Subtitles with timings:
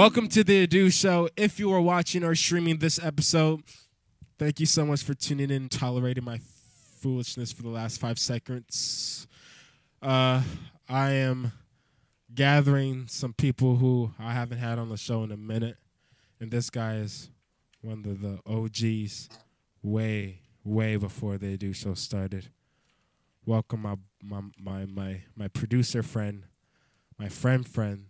[0.00, 1.28] Welcome to the Adu Show.
[1.36, 3.60] If you are watching or streaming this episode,
[4.38, 6.40] thank you so much for tuning in tolerating my
[7.00, 9.26] foolishness for the last five seconds.
[10.00, 10.40] Uh,
[10.88, 11.52] I am
[12.34, 15.76] gathering some people who I haven't had on the show in a minute,
[16.40, 17.28] and this guy is
[17.82, 19.28] one of the OGs,
[19.82, 22.48] way, way before the Adu Show started.
[23.44, 26.44] Welcome my my my my, my producer friend,
[27.18, 28.06] my friend friend,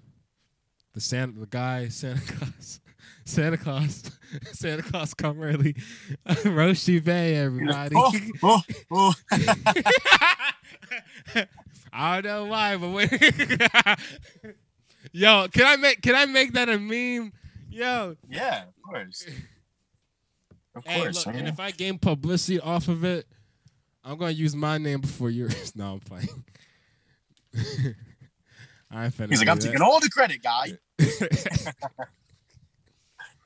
[0.95, 2.81] the Santa the guy Santa Claus
[3.25, 4.03] Santa Claus
[4.53, 5.75] Santa Claus come early
[6.29, 8.13] Roshi Bay everybody Oh,
[8.43, 9.15] oh, oh.
[11.93, 13.11] I don't know why but wait
[15.13, 17.33] yo can I make can I make that a meme
[17.71, 19.27] yo yeah, of course.
[20.75, 21.27] Of hey course.
[21.27, 23.27] look and if I gain publicity off of it
[24.05, 26.45] I'm gonna use my name before yours no I'm playing
[28.91, 29.67] I finna He's like, I'm that.
[29.67, 30.73] taking all the credit, guy.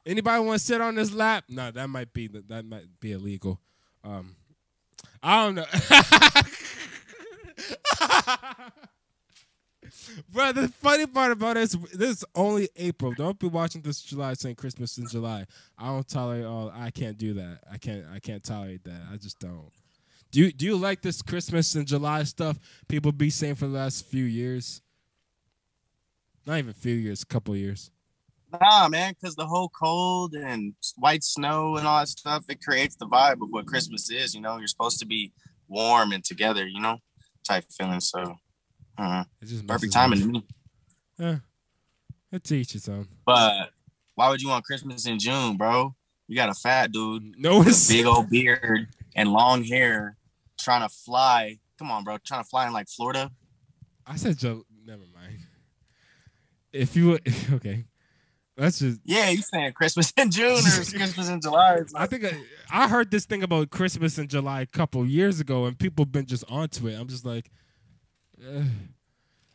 [0.06, 1.44] Anybody want to sit on this lap?
[1.48, 3.60] No, that might be that might be illegal.
[4.02, 4.36] Um,
[5.22, 5.64] I don't know.
[10.32, 13.12] Bro, the funny part about this, this is only April.
[13.16, 15.46] Don't be watching this July saying Christmas in July.
[15.78, 16.70] I don't tolerate all.
[16.74, 17.60] I can't do that.
[17.70, 18.04] I can't.
[18.12, 19.00] I can't tolerate that.
[19.12, 19.70] I just don't.
[20.30, 22.58] Do you Do you like this Christmas and July stuff?
[22.88, 24.82] People be saying for the last few years.
[26.46, 27.90] Not even a few years, a couple years.
[28.60, 32.94] Nah, man, because the whole cold and white snow and all that stuff, it creates
[32.96, 34.34] the vibe of what Christmas is.
[34.34, 35.32] You know, you're supposed to be
[35.66, 36.98] warm and together, you know,
[37.42, 38.00] type feeling.
[38.00, 38.36] So,
[38.98, 40.46] uh, It just perfect timing to me.
[41.18, 41.36] Yeah.
[42.30, 43.08] It teaches them.
[43.26, 43.70] But
[44.14, 45.94] why would you want Christmas in June, bro?
[46.26, 50.16] You got a fat dude, No, it's big old beard, and long hair,
[50.58, 51.58] trying to fly.
[51.78, 53.30] Come on, bro, trying to fly in like Florida.
[54.06, 54.64] I said Joe.
[54.86, 55.38] Never mind.
[56.74, 57.84] If you would, okay,
[58.56, 59.00] that's just.
[59.04, 60.60] Yeah, you saying Christmas in June or
[60.98, 61.80] Christmas in July?
[61.94, 62.32] I think I,
[62.70, 66.26] I heard this thing about Christmas in July a couple years ago, and people been
[66.26, 66.94] just onto it.
[66.98, 67.50] I'm just like,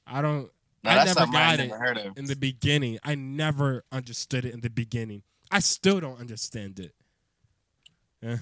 [0.07, 0.49] I don't.
[0.83, 2.17] no, I that's never something I got never it heard of.
[2.17, 2.99] in the beginning.
[3.03, 5.23] I never understood it in the beginning.
[5.51, 6.93] I still don't understand it.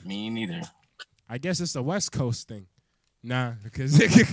[0.05, 0.61] Me neither.
[1.27, 2.67] I guess it's a West Coast thing.
[3.23, 3.99] Nah, because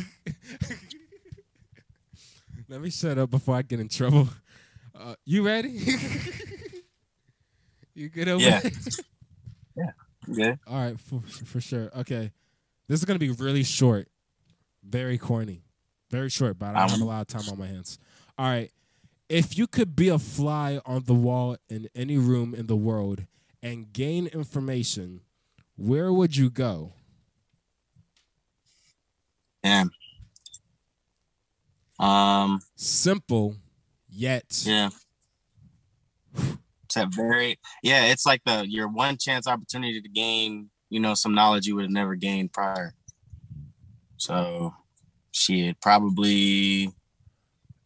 [2.75, 4.29] let me shut up before I get in trouble.
[4.97, 5.71] Uh, you ready?
[7.97, 8.61] you good over Yeah.
[8.61, 8.71] there?
[10.29, 10.55] Yeah.
[10.69, 11.91] All right, for, for sure.
[11.99, 12.31] Okay,
[12.87, 14.07] this is gonna be really short,
[14.85, 15.65] very corny,
[16.13, 16.61] very short.
[16.61, 17.99] But I don't have a lot of time on my hands.
[18.39, 18.71] All right,
[19.29, 23.27] if you could be a fly on the wall in any room in the world
[23.65, 25.23] and gain information,
[25.77, 26.93] where would you go?
[29.65, 29.91] Damn.
[31.99, 32.61] Um.
[32.77, 33.57] Simple,
[34.09, 34.91] yet Yeah.
[36.85, 38.07] It's a very yeah.
[38.07, 41.85] It's like the your one chance opportunity to gain you know some knowledge you would
[41.85, 42.95] have never gained prior.
[44.17, 44.75] So,
[45.33, 46.91] shit, probably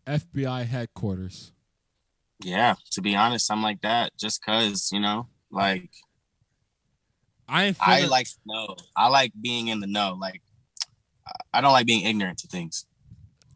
[0.06, 1.52] FBI headquarters.
[2.42, 2.74] yeah.
[2.92, 5.90] To be honest, I'm like that just cause you know like
[7.48, 8.76] I I like to know.
[8.96, 10.16] I like being in the know.
[10.20, 10.42] Like
[11.52, 12.84] I don't like being ignorant to things.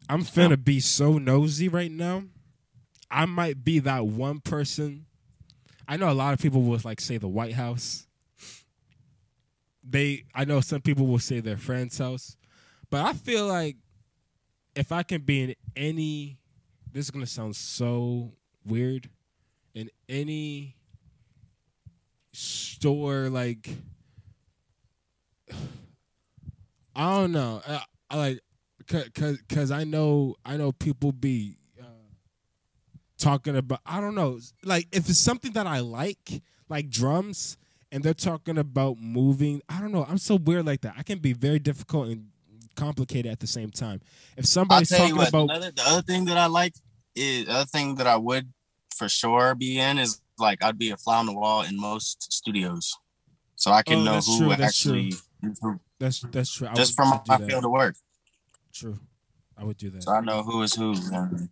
[0.09, 2.23] I'm finna be so nosy right now.
[3.09, 5.05] I might be that one person.
[5.87, 8.07] I know a lot of people will like say the White House.
[9.83, 12.37] They I know some people will say their friend's house.
[12.89, 13.77] But I feel like
[14.75, 16.39] if I can be in any
[16.91, 18.33] this is gonna sound so
[18.65, 19.09] weird.
[19.73, 20.75] In any
[22.31, 23.69] store like
[26.95, 27.61] I don't know.
[27.67, 28.39] I, I like
[28.87, 31.85] cause, cause I know I know people be uh,
[33.17, 37.57] talking about I don't know like if it's something that I like like drums
[37.91, 40.95] and they're talking about moving I don't know I'm so weird like that.
[40.97, 42.27] I can be very difficult and
[42.75, 44.01] complicated at the same time.
[44.37, 45.29] If somebody's talking what.
[45.29, 46.73] about Another, the other thing that I like
[47.15, 48.51] is the other thing that I would
[48.95, 52.31] for sure be in is like I'd be a fly on the wall in most
[52.33, 52.95] studios,
[53.55, 55.13] so I can Oh, know that's who true, that's actually
[55.99, 56.67] that's that's true.
[56.67, 57.95] I just from my field of work.
[58.73, 58.99] True
[59.57, 61.49] I would do that So I know who is who and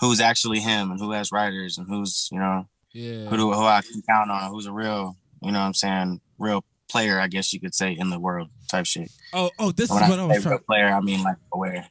[0.00, 3.64] who's actually him and who has writers and who's you know yeah who do, who
[3.64, 7.28] I can count on, who's a real you know what I'm saying real player I
[7.28, 9.10] guess you could say in the world type shit.
[9.32, 11.88] oh oh this is When I what I was trying player, I mean like aware.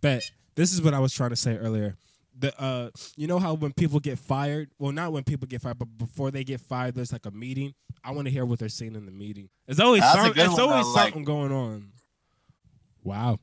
[0.00, 0.22] Bet.
[0.54, 1.96] This is what I was trying to say earlier.
[2.38, 5.78] The uh, you know how when people get fired, well, not when people get fired,
[5.78, 7.74] but before they get fired, there's like a meeting.
[8.04, 9.48] I want to hear what they're saying in the meeting.
[9.66, 11.92] There's always some, one, always though, like- something going on.
[13.02, 13.38] Wow,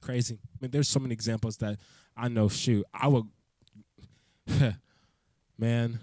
[0.00, 0.34] crazy.
[0.34, 1.78] I mean, there's so many examples that
[2.16, 2.48] I know.
[2.48, 3.24] Shoot, I would.
[5.58, 5.98] man.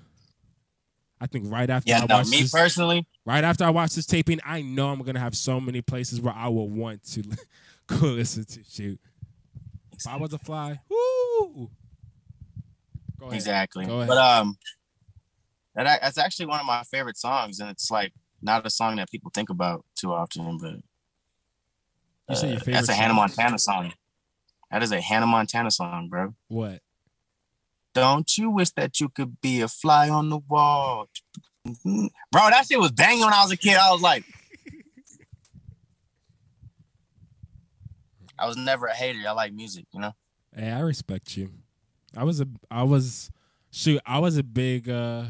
[1.19, 3.95] I think right after Yeah, I no, watch me this, personally, right after I watch
[3.95, 7.23] this taping, I know I'm gonna have so many places where I will want to
[7.87, 8.99] go listen to shoot.
[9.93, 11.69] If I was a fly, woo.
[13.17, 13.35] Go ahead.
[13.35, 13.85] exactly.
[13.85, 14.09] Go ahead.
[14.09, 14.57] But um,
[15.73, 18.11] that that's actually one of my favorite songs, and it's like
[18.41, 20.57] not a song that people think about too often.
[20.61, 20.75] But
[22.29, 23.13] You say your uh, favorite that's a Hannah?
[23.13, 23.93] Montana song.
[24.71, 26.33] That is a Hannah Montana song, bro.
[26.47, 26.81] What?
[27.93, 31.07] Don't you wish that you could be a fly on the wall?
[31.65, 32.09] Mhm.
[32.31, 33.77] Bro, that shit was banging when I was a kid.
[33.77, 34.23] I was like,
[38.37, 39.19] I was never a hater.
[39.27, 40.11] I like music, you know.
[40.53, 41.51] Hey, I respect you.
[42.15, 43.31] I was a I was
[43.71, 45.23] shoot, I was a big uh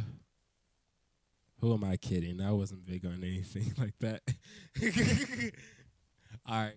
[1.60, 2.42] who am I kidding?
[2.42, 4.22] I wasn't big on anything like that.
[6.48, 6.76] All right.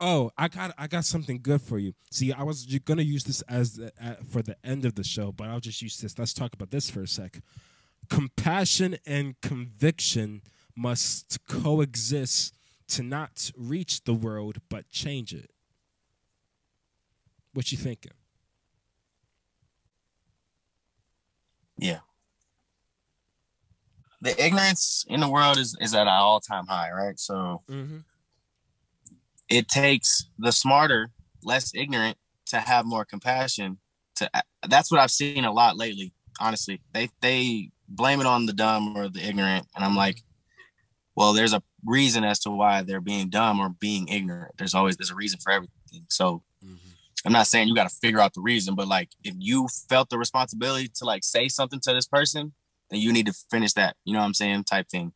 [0.00, 1.92] Oh, I got I got something good for you.
[2.10, 5.32] See, I was gonna use this as the, uh, for the end of the show,
[5.32, 6.18] but I'll just use this.
[6.18, 7.40] Let's talk about this for a sec.
[8.08, 10.42] Compassion and conviction
[10.76, 12.54] must coexist
[12.88, 15.50] to not reach the world but change it.
[17.52, 18.12] What you thinking?
[21.76, 22.00] Yeah.
[24.20, 27.18] The ignorance in the world is, is at an all time high, right?
[27.18, 27.98] So Mm-hmm.
[29.48, 31.10] It takes the smarter,
[31.42, 32.16] less ignorant
[32.46, 33.78] to have more compassion.
[34.16, 34.30] To
[34.68, 36.12] that's what I've seen a lot lately.
[36.40, 40.22] Honestly, they they blame it on the dumb or the ignorant, and I'm like,
[41.16, 44.52] well, there's a reason as to why they're being dumb or being ignorant.
[44.58, 46.06] There's always there's a reason for everything.
[46.08, 46.76] So mm-hmm.
[47.24, 50.10] I'm not saying you got to figure out the reason, but like if you felt
[50.10, 52.52] the responsibility to like say something to this person,
[52.90, 53.96] then you need to finish that.
[54.04, 54.64] You know what I'm saying?
[54.64, 55.12] Type thing.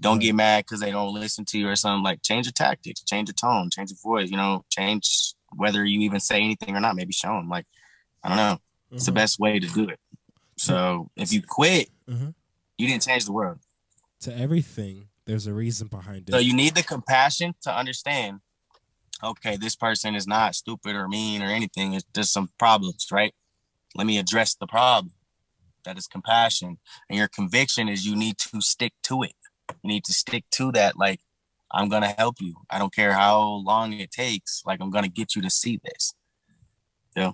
[0.00, 2.04] Don't get mad because they don't listen to you or something.
[2.04, 4.30] Like change your tactics, change your tone, change your voice.
[4.30, 6.94] You know, change whether you even say anything or not.
[6.94, 7.48] Maybe show them.
[7.48, 7.66] Like
[8.22, 8.58] I don't know.
[8.92, 9.16] It's the Mhm.
[9.16, 9.98] best way to do it.
[10.56, 12.34] So if you quit, Mhm.
[12.76, 13.60] you didn't change the world.
[14.20, 16.32] To everything, there's a reason behind it.
[16.32, 18.40] So you need the compassion to understand.
[19.22, 21.94] Okay, this person is not stupid or mean or anything.
[21.94, 23.34] It's just some problems, right?
[23.96, 25.14] Let me address the problem.
[25.84, 26.78] That is compassion,
[27.08, 29.34] and your conviction is you need to stick to it.
[29.82, 30.96] You need to stick to that.
[30.96, 31.20] Like
[31.70, 32.56] I'm gonna help you.
[32.70, 34.62] I don't care how long it takes.
[34.66, 36.14] Like I'm gonna get you to see this.
[37.16, 37.32] Yeah.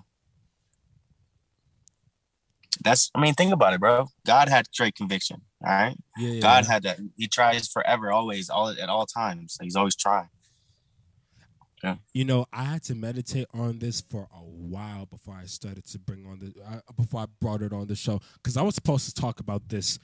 [2.83, 3.09] That's.
[3.15, 4.07] I mean, think about it, bro.
[4.25, 5.41] God had straight conviction.
[5.65, 5.95] All right.
[6.17, 6.71] yeah, yeah, God yeah.
[6.71, 6.99] had that.
[7.17, 9.57] He tries forever, always, all at all times.
[9.61, 10.29] He's always trying.
[11.83, 11.95] Yeah.
[12.13, 15.99] You know, I had to meditate on this for a while before I started to
[15.99, 19.05] bring on the uh, before I brought it on the show because I was supposed
[19.05, 19.99] to talk about this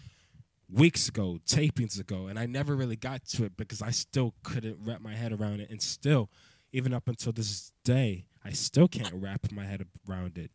[0.71, 4.77] weeks ago, tapings ago, and I never really got to it because I still couldn't
[4.83, 6.29] wrap my head around it, and still,
[6.71, 10.51] even up until this day, I still can't wrap my head around it.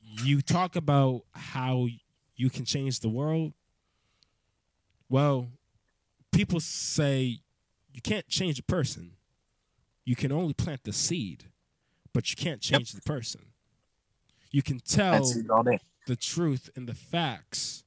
[0.00, 1.88] You talk about how
[2.36, 3.52] you can change the world.
[5.08, 5.48] Well,
[6.32, 7.40] people say
[7.92, 9.12] you can't change a person.
[10.04, 11.44] You can only plant the seed,
[12.12, 13.40] but you can't change the person.
[14.50, 15.80] You can tell That's it all day.
[16.06, 17.83] the truth and the facts,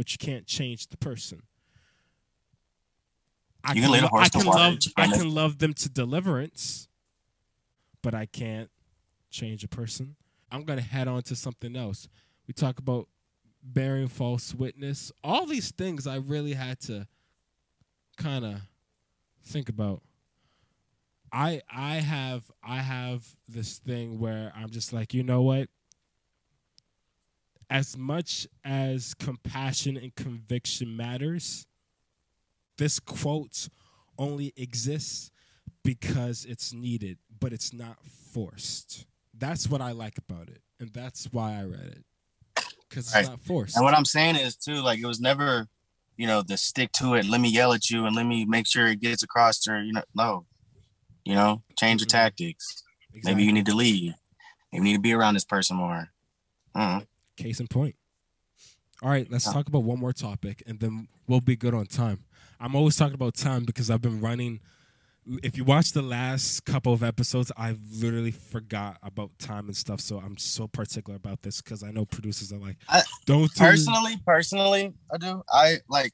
[0.00, 1.42] but you can't change the person.
[3.62, 6.88] I You can lo- I can love I can love them to deliverance,
[8.00, 8.70] but I can't
[9.30, 10.16] change a person.
[10.50, 12.08] I'm gonna head on to something else.
[12.48, 13.08] We talk about
[13.62, 15.12] bearing false witness.
[15.22, 17.06] All these things I really had to
[18.16, 18.62] kind of
[19.44, 20.00] think about.
[21.30, 25.68] I I have I have this thing where I'm just like, you know what?
[27.70, 31.66] As much as compassion and conviction matters,
[32.78, 33.68] this quote
[34.18, 35.30] only exists
[35.84, 39.06] because it's needed, but it's not forced.
[39.32, 42.04] That's what I like about it, and that's why I read it
[42.88, 43.26] because it's Right.
[43.26, 43.76] not forced.
[43.76, 45.68] And what I'm saying is too, like it was never,
[46.16, 47.24] you know, the stick to it.
[47.26, 49.80] Let me yell at you and let me make sure it gets across to.
[49.80, 50.46] You know, no.
[51.24, 52.10] You know, change your Mhm.
[52.10, 52.82] tactics.
[53.22, 54.14] Maybe you need to leave.
[54.72, 56.12] Maybe you need to be around this person more.
[56.74, 57.02] Uh-uh.
[57.40, 57.94] Case in point.
[59.02, 62.24] All right, let's talk about one more topic and then we'll be good on time.
[62.60, 64.60] I'm always talking about time because I've been running.
[65.42, 70.02] If you watch the last couple of episodes, I've literally forgot about time and stuff.
[70.02, 73.58] So I'm so particular about this because I know producers are like, I- don't do
[73.58, 75.42] Personally, personally, I do.
[75.50, 76.12] I like.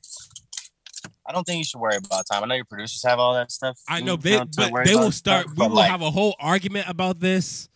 [1.29, 2.45] I don't think you should worry about time.
[2.45, 3.77] I know your producers have all that stuff.
[3.89, 4.53] I know they, but
[4.85, 5.47] they will start.
[5.47, 7.69] stuff, We will like, have a whole argument about this.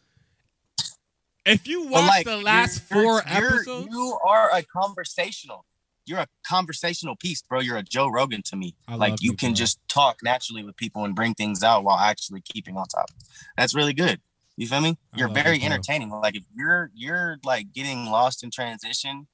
[1.50, 5.66] If you watch like, the last you're- 4 you're- episodes, You are a conversational.
[6.07, 7.61] You're a conversational piece, bro.
[7.61, 8.75] You're a Joe Rogan to me.
[8.88, 9.54] I like you you, can bro.
[9.57, 13.11] just talk naturally with people and bring things out while actually keeping on top.
[13.57, 14.21] That's really good.
[14.57, 14.99] You feel me?
[15.14, 15.66] You're very bro.
[15.66, 16.11] entertaining.
[16.11, 19.28] Like if you're you're like getting lost in transition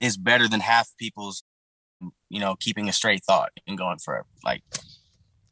[0.00, 1.42] is better than half people's
[2.28, 4.26] you know keeping a straight thought and going forever.
[4.44, 4.62] Like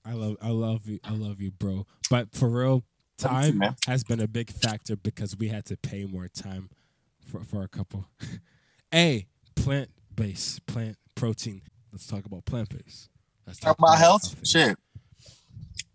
[0.04, 1.86] I love I love you I love you, bro.
[2.10, 2.84] But for real,
[3.22, 6.70] Love you time has been a big factor because we had to pay more time
[7.24, 8.06] for for a couple.
[8.94, 11.62] a plant based plant protein.
[11.92, 13.08] Let's talk about plant based.
[13.46, 14.24] Let's talk about health.
[14.24, 14.46] healthy.
[14.46, 14.76] Shit.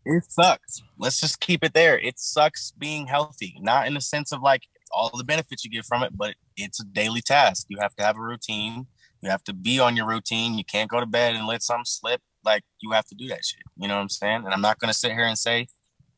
[0.04, 0.82] It sucks.
[0.98, 1.98] Let's just keep it there.
[2.00, 5.86] It sucks being healthy, not in the sense of like all the benefits you get
[5.86, 7.68] from it, but it's a daily task.
[7.70, 8.88] You have to have a routine.
[9.22, 10.58] You have to be on your routine.
[10.58, 12.22] You can't go to bed and let something slip.
[12.44, 13.62] Like you have to do that shit.
[13.78, 14.44] You know what I'm saying?
[14.46, 15.68] And I'm not gonna sit here and say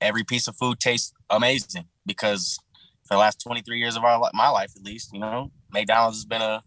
[0.04, 2.60] every piece of food tastes amazing because
[3.06, 6.26] for the last 23 years of our my life at least, you know, McDonald's has
[6.26, 6.64] been a,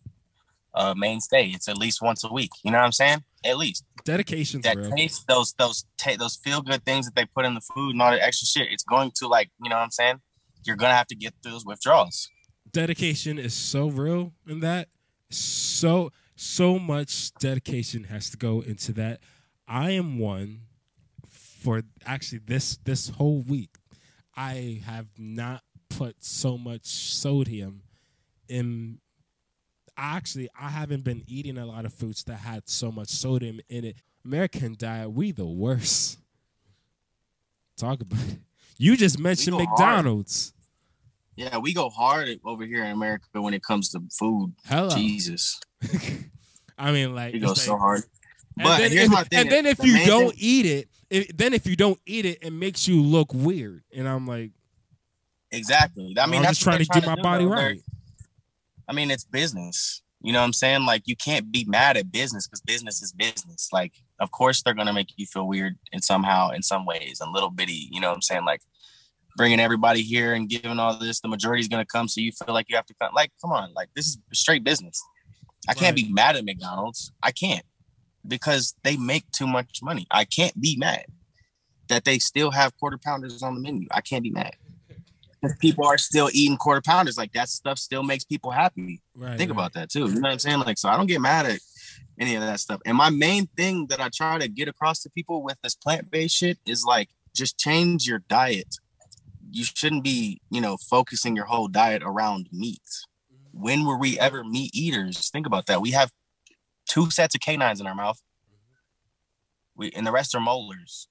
[0.75, 1.49] a mainstay.
[1.51, 2.51] It's at least once a week.
[2.65, 3.23] You know what I'm saying?
[3.45, 4.61] At least dedication.
[4.63, 4.91] that real.
[4.93, 8.01] taste those those ta- those feel good things that they put in the food and
[8.01, 10.21] all that extra shit it's going to like you know what i'm saying
[10.65, 12.31] you're gonna have to get through those withdrawals
[12.71, 14.89] dedication is so real in that
[15.31, 19.21] so so much dedication has to go into that
[19.67, 20.61] i am one
[21.67, 23.71] for actually this this whole week
[24.37, 27.83] i have not put so much sodium
[28.49, 29.01] in
[29.97, 33.85] actually i haven't been eating a lot of foods that had so much sodium in
[33.85, 33.97] it.
[34.25, 36.19] American diet we the worst.
[37.77, 38.39] Talk about it.
[38.79, 39.71] You just mentioned go hard.
[39.71, 40.53] mcdonald's.
[41.35, 44.53] Yeah we go hard over here in america when it comes to food.
[44.67, 45.61] Hello jesus.
[46.79, 48.03] I mean, like, we it's go like- so hard.
[48.59, 49.39] And but then, here's if, my thing.
[49.41, 52.25] and then if the you don't thing- eat it, if, then if you don't eat
[52.25, 53.83] it, it makes you look weird.
[53.95, 54.51] And I'm like,
[55.51, 56.15] exactly.
[56.19, 57.81] I mean I'm that's just trying to they're do my body right.
[58.89, 60.03] i mean it's business.
[60.23, 60.87] You know what i'm saying?
[60.87, 63.69] Like you can't be mad at business because business is business.
[63.73, 67.33] Like of course they're gonna make you feel weird in somehow in some ways and
[67.33, 68.45] little bitty you know what i'm saying?
[68.45, 68.61] Like
[69.37, 72.55] bringing everybody here and giving all this the majority is gonna come so you feel
[72.55, 73.13] like you have to come.
[73.15, 75.01] Like come on like this is straight business.
[75.69, 76.07] I can't Right.
[76.07, 77.13] be mad at mcdonald's.
[77.23, 77.65] I can't
[78.29, 81.07] because they make too much money i can't be mad
[81.89, 84.55] that they still have quarter pounders on the menu i can't be mad
[85.41, 89.37] because people are still eating quarter pounders like that stuff still makes people happy Right,
[89.39, 89.57] think right.
[89.57, 90.07] about that too.
[90.07, 90.61] You know what I'm saying?
[90.61, 91.59] Like, so I don't get mad at
[92.19, 92.81] any of that stuff.
[92.85, 96.11] And my main thing that I try to get across to people with this plant
[96.11, 98.77] based shit is like, just change your diet.
[99.51, 102.83] You shouldn't be, you know, focusing your whole diet around meat.
[103.53, 105.31] When were we ever meat eaters?
[105.31, 105.81] Think about that.
[105.81, 106.11] We have
[106.89, 108.21] two sets of canines in our mouth.
[109.75, 111.09] We and the rest are molars.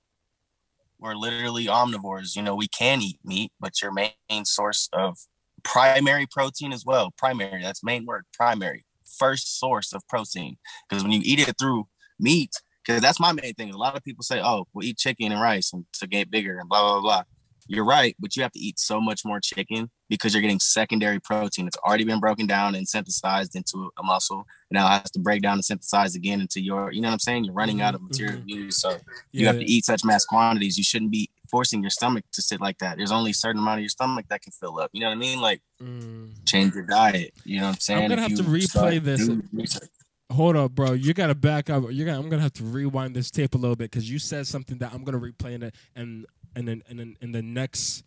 [0.99, 2.35] We're literally omnivores.
[2.35, 5.17] You know, we can eat meat, but your main source of
[5.63, 7.13] primary protein as well.
[7.17, 8.85] Primary, that's main word, primary.
[9.19, 10.57] First source of protein.
[10.87, 11.87] Because when you eat it through
[12.19, 12.51] meat,
[12.83, 13.73] because that's my main thing.
[13.73, 16.59] A lot of people say, oh, we'll eat chicken and rice and to get bigger
[16.59, 17.23] and blah, blah, blah.
[17.67, 21.19] You're right, but you have to eat so much more chicken because you're getting secondary
[21.19, 21.67] protein.
[21.67, 24.45] It's already been broken down and synthesized into a muscle.
[24.69, 27.13] And now it has to break down and synthesize again into your, you know what
[27.13, 27.45] I'm saying?
[27.45, 28.49] You're running out of Mhm, material mhm.
[28.49, 28.77] use.
[28.77, 28.91] So
[29.31, 30.77] you Yeah, have to eat such mass quantities.
[30.77, 32.97] You shouldn't be forcing your stomach to sit like that.
[32.97, 34.91] There's only a certain amount of your stomach that can fill up.
[34.93, 35.41] You know what I mean?
[35.41, 36.29] Like mm.
[36.45, 37.33] change your diet.
[37.43, 38.03] You know what I'm saying?
[38.03, 39.27] I'm gonna If have to replay this.
[39.51, 39.89] research.
[40.31, 40.93] Hold up, bro.
[40.93, 41.83] You gotta back up.
[41.91, 42.17] You got.
[42.17, 44.91] I'm gonna have to rewind this tape a little bit because you said something that
[44.91, 48.03] I'm gonna replay in the and and then and then in the next,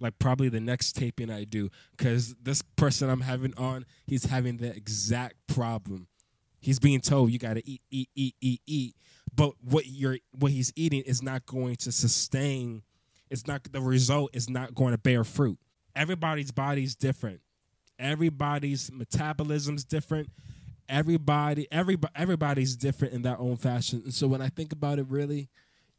[0.00, 4.58] like probably the next taping I do, because this person I'm having on, he's having
[4.58, 6.08] the exact problem.
[6.60, 8.96] He's being told you gotta eat, eat, eat, eat, eat,
[9.34, 12.82] but what you're what he's eating is not going to sustain.
[13.30, 15.58] It's not the result is not going to bear fruit.
[15.96, 17.40] Everybody's body's different.
[17.98, 20.30] Everybody's metabolism's different
[20.88, 25.06] everybody every everybody's different in their own fashion and so when i think about it
[25.08, 25.48] really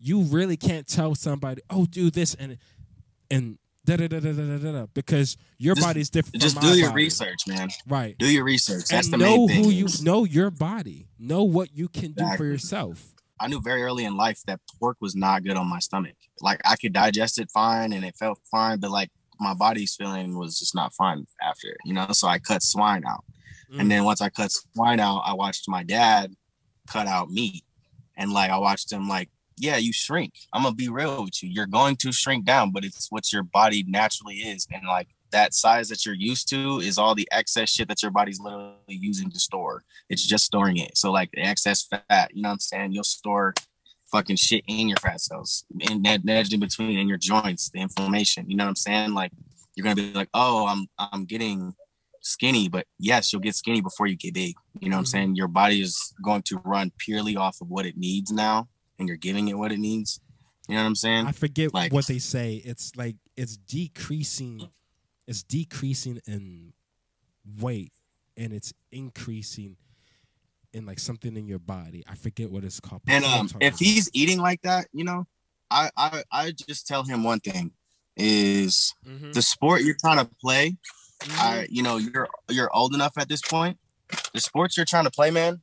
[0.04, 2.58] you really can't tell somebody, "Oh, do this," and
[3.32, 6.42] and Da, da, da, because your just, body's different.
[6.42, 7.04] Just do your body.
[7.04, 7.68] research, man.
[7.86, 8.18] Right.
[8.18, 8.86] Do your research.
[8.86, 9.58] That's and the know main thing.
[9.58, 11.10] Know who you know your body.
[11.20, 12.32] Know what you can exactly.
[12.32, 13.14] do for yourself.
[13.42, 16.16] I knew very early in life that pork was not good on my stomach.
[16.40, 20.38] Like I could digest it fine and it felt fine, but like my body's feeling
[20.38, 22.08] was just not fine after, you know.
[22.12, 23.26] So I cut swine out.
[23.70, 23.82] Mm.
[23.82, 26.34] And then once I cut swine out, I watched my dad
[26.88, 27.66] cut out meat.
[28.16, 30.34] And like I watched him like yeah, you shrink.
[30.54, 31.50] I'm gonna be real with you.
[31.50, 34.68] You're going to shrink down, but it's what your body naturally is.
[34.72, 38.12] And like that size that you're used to is all the excess shit that your
[38.12, 39.84] body's literally using to store.
[40.10, 40.98] It's just storing it.
[40.98, 42.92] So like the excess fat, you know what I'm saying?
[42.92, 43.54] You'll store
[44.12, 47.80] fucking shit in your fat cells and that edged in between in your joints, the
[47.80, 48.48] inflammation.
[48.50, 49.14] You know what I'm saying?
[49.14, 49.32] Like
[49.76, 51.74] you're gonna be like, oh, I'm I'm getting
[52.22, 54.56] skinny, but yes, you'll get skinny before you get big.
[54.80, 55.08] You know what I'm Mhm.
[55.08, 55.36] saying?
[55.36, 58.70] Your body is going to run purely off of what it needs now,
[59.04, 60.20] and you're giving it what it needs.
[60.70, 61.28] You know what I'm saying?
[61.28, 64.70] i forget like- what they say it's like it's decreasing
[65.28, 66.72] it's decreasing in
[67.60, 67.92] weight
[68.38, 69.76] and it's increasing
[70.74, 72.04] in like something in your body.
[72.08, 73.02] I forget what it's called.
[73.08, 75.28] And um, if he's eating like that, you know,
[75.70, 77.72] I I I just tell him one thing
[78.16, 79.32] is mm-hmm.
[79.32, 80.78] the sport you're trying to play.
[81.22, 81.40] Mm-hmm.
[81.40, 83.78] I you know you're you're old enough at this point.
[84.34, 85.62] The sports you're trying to play, man,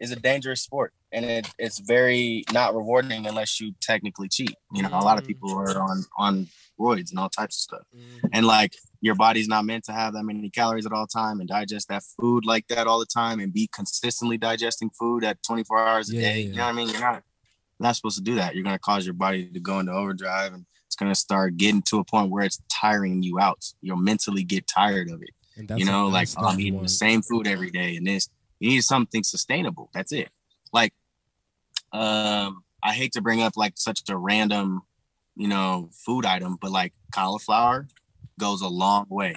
[0.00, 4.54] is a dangerous sport, and it, it's very not rewarding unless you technically cheat.
[4.72, 4.98] You know, mm-hmm.
[4.98, 5.28] a lot of mm.
[5.28, 6.48] people are on on
[6.80, 8.26] roids and all types of stuff, mm-hmm.
[8.32, 11.48] and like your body's not meant to have that many calories at all time and
[11.48, 15.78] digest that food like that all the time and be consistently digesting food at 24
[15.86, 16.40] hours a yeah, day.
[16.40, 16.48] Yeah.
[16.48, 16.88] You know what I mean?
[16.88, 18.54] You're not, you're not supposed to do that.
[18.54, 21.56] You're going to cause your body to go into overdrive and it's going to start
[21.56, 23.64] getting to a point where it's tiring you out.
[23.80, 25.30] You'll mentally get tired of it.
[25.76, 28.28] You know, like oh, I'm eating the same food every day and this,
[28.60, 29.90] you need something sustainable.
[29.92, 30.28] That's it.
[30.72, 30.94] Like,
[31.92, 34.82] um, I hate to bring up like such a random,
[35.36, 37.88] you know, food item, but like cauliflower,
[38.38, 39.36] goes a long way.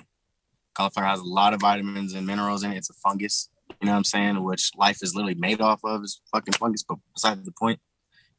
[0.74, 2.78] Cauliflower has a lot of vitamins and minerals in it.
[2.78, 3.50] It's a fungus,
[3.82, 4.44] you know what I'm saying?
[4.44, 6.84] Which life is literally made off of is fucking fungus.
[6.84, 7.80] But besides the point,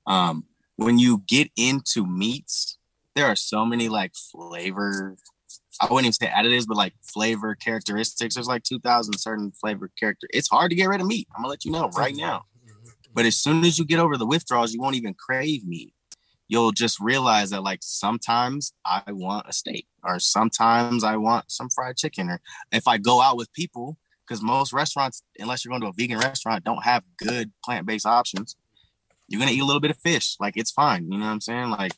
[0.07, 0.45] um,
[0.77, 2.79] when you get into meats,
[3.15, 5.17] there are so many like flavor.
[5.81, 8.35] I wouldn't even say additives, but like flavor characteristics.
[8.35, 10.27] There's like 2,000 certain flavor character.
[10.31, 11.29] It's hard to get rid of meat.
[11.35, 12.45] I'm gonna let you know right now.
[13.17, 15.95] But as soon as you get over the withdrawals, you won't even crave meat.
[16.49, 21.71] You'll just realize that like sometimes I want a steak or sometimes I want some
[21.71, 25.81] fried chicken or if I go out with people because most restaurants unless you're going
[25.81, 28.55] to a vegan restaurant don't have good plant-based options.
[29.29, 31.33] You're going to eat a little bit of fish like it's fine you know what
[31.33, 31.71] I'm saying?
[31.71, 31.93] Like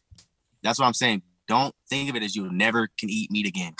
[0.62, 1.22] that's what I'm saying.
[1.48, 3.74] Don't think of it as you never can eat meat again.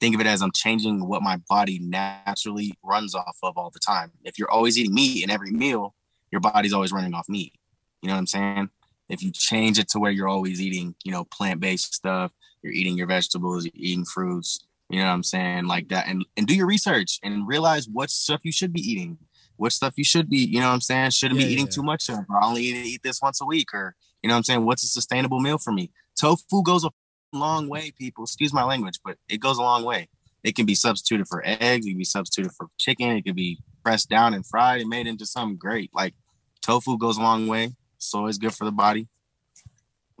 [0.00, 3.78] Think of it as I'm changing what my body naturally runs off of all the
[3.78, 4.10] time.
[4.24, 5.94] If you're always eating meat in every meal
[6.30, 7.54] your body's always running off meat
[8.02, 8.70] you know what I'm saying
[9.10, 12.96] if you change it to where you're always eating, you know, plant-based stuff, you're eating
[12.96, 15.66] your vegetables, you're eating fruits, you know what I'm saying?
[15.66, 16.06] Like that.
[16.06, 19.18] And and do your research and realize what stuff you should be eating,
[19.56, 21.10] what stuff you should be, you know what I'm saying?
[21.10, 21.72] Shouldn't yeah, be eating yeah.
[21.72, 24.38] too much of, or only eat, eat this once a week, or you know what
[24.38, 24.64] I'm saying?
[24.64, 25.90] What's a sustainable meal for me?
[26.18, 26.90] Tofu goes a
[27.32, 28.24] long way, people.
[28.24, 30.08] Excuse my language, but it goes a long way.
[30.42, 33.58] It can be substituted for eggs, it can be substituted for chicken, it can be
[33.82, 35.90] pressed down and fried and made into something great.
[35.94, 36.14] Like
[36.62, 37.72] tofu goes a long way.
[37.98, 39.08] Soy is good for the body.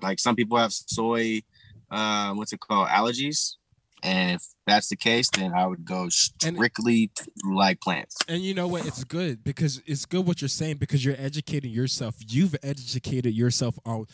[0.02, 1.42] Like some people have soy,
[1.90, 3.56] uh, what's it called, allergies.
[4.02, 7.10] And if that's the case, then I would go strictly
[7.44, 8.16] and, like plants.
[8.28, 8.86] And you know what?
[8.86, 12.16] It's good because it's good what you're saying because you're educating yourself.
[12.26, 14.06] You've educated yourself on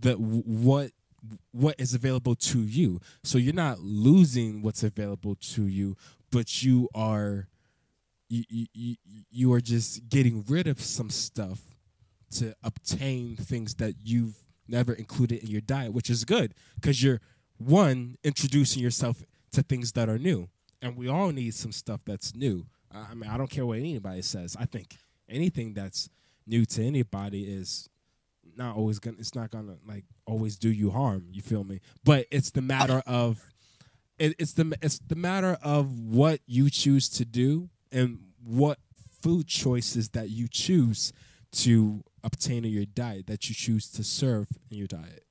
[0.00, 0.92] the what
[1.52, 3.00] what is available to you.
[3.24, 5.96] So you're not losing what's available to you,
[6.30, 7.48] but you are
[8.28, 8.96] you, you,
[9.30, 11.60] you are just getting rid of some stuff
[12.32, 14.36] to obtain things that you've
[14.68, 17.20] never included in your diet, which is good because you're
[17.58, 20.48] one introducing yourself to things that are new,
[20.82, 22.66] and we all need some stuff that's new.
[22.92, 24.56] I mean, I don't care what anybody says.
[24.58, 24.96] I think
[25.28, 26.08] anything that's
[26.46, 27.88] new to anybody is
[28.56, 29.16] not always gonna.
[29.18, 31.26] It's not gonna like always do you harm.
[31.30, 31.80] You feel me?
[32.04, 33.42] But it's the matter of
[34.18, 38.78] it, it's the it's the matter of what you choose to do and what
[39.22, 41.12] food choices that you choose
[41.52, 45.24] to obtain in your diet that you choose to serve in your diet?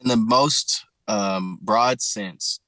[0.00, 2.58] In the most um, broad sense,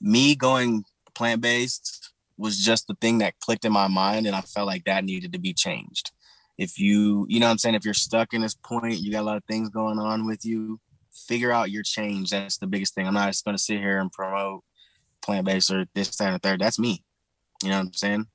[0.00, 4.40] me going plant based was just the thing that clicked in my mind, and I
[4.40, 6.10] felt like that needed to be changed.
[6.56, 9.20] If you, you know what I'm saying, if you're stuck in this point, you got
[9.20, 10.80] a lot of things going on with you,
[11.12, 12.30] figure out your change.
[12.30, 13.06] That's the biggest thing.
[13.06, 14.64] I'm not just going to sit here and promote
[15.22, 16.60] plant based or this, that, and third.
[16.60, 17.02] That's me.
[17.62, 18.26] You know what I'm saying?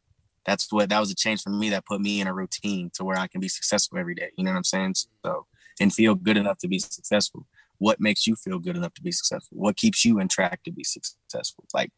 [0.48, 3.04] that's what that was a change for me that put me in a routine to
[3.04, 4.32] where I can be successful every day.
[4.38, 4.96] You know what I'm saying?
[5.24, 5.46] So
[5.80, 7.46] and feel good enough to be successful.
[7.78, 9.60] What makes you feel good enough to be successful?
[9.60, 11.66] What keeps you in track to be successful?
[11.74, 11.92] Like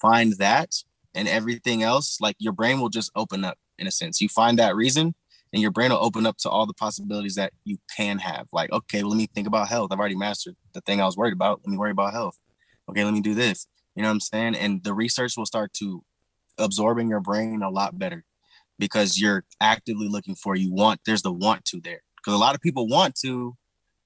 [0.00, 0.74] find that
[1.14, 4.20] and everything else, like your brain will just open up in a sense.
[4.20, 5.14] You find that reason
[5.52, 8.48] and your brain will open up to all the possibilities that you can have.
[8.54, 9.92] Like, okay, well, let me think about health.
[9.92, 11.60] I've already mastered the thing I was worried about.
[11.62, 12.38] Let me worry about health.
[12.88, 13.66] Okay, let me do this.
[13.94, 14.54] You know what I'm saying?
[14.56, 16.02] And the research will start to
[16.58, 18.24] absorbing your brain a lot better
[18.78, 22.02] because you're actively looking for you want there's the want to there.
[22.16, 23.56] Because a lot of people want to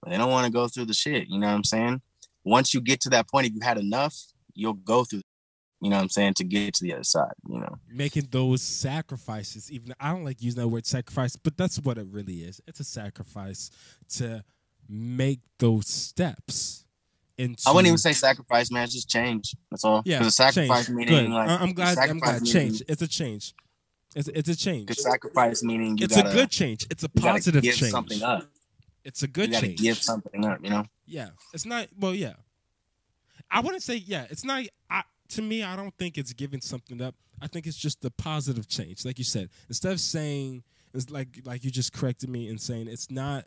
[0.03, 2.01] but they don't want to go through the shit you know what i'm saying?
[2.45, 4.15] Once you get to that point if you had enough
[4.55, 5.23] you'll go through
[5.81, 7.77] you know what i'm saying to get to the other side you know?
[7.91, 12.07] Making those sacrifices even i don't like using that word sacrifice but that's what it
[12.11, 12.61] really is.
[12.67, 13.71] It's a sacrifice
[14.17, 14.45] to
[14.89, 16.86] make those steps
[17.39, 17.63] into.
[17.67, 18.85] I wouldn't even say sacrifice, man.
[18.85, 19.55] It's just change.
[19.71, 20.03] That's all.
[20.05, 20.97] Yeah, a sacrifice change.
[20.97, 21.35] meaning Good.
[21.35, 21.99] like I'm glad.
[21.99, 22.45] I'm glad.
[22.45, 22.83] Change.
[22.89, 23.55] It's a change.
[24.15, 24.87] It's, it's a change.
[24.87, 26.87] Good sacrifice meaning it's gotta, a good change.
[26.91, 27.91] It's a positive change.
[27.91, 28.45] Something up.
[29.05, 29.81] It's a good you gotta change.
[29.81, 30.85] give something up, you know.
[31.05, 31.89] Yeah, it's not.
[31.99, 32.33] Well, yeah,
[33.51, 33.97] I wouldn't say.
[33.97, 34.65] Yeah, it's not.
[34.91, 37.15] I, to me, I don't think it's giving something up.
[37.41, 39.51] I think it's just a positive change, like you said.
[39.69, 40.63] Instead of saying
[40.95, 43.45] it's like like you just corrected me and saying it's not.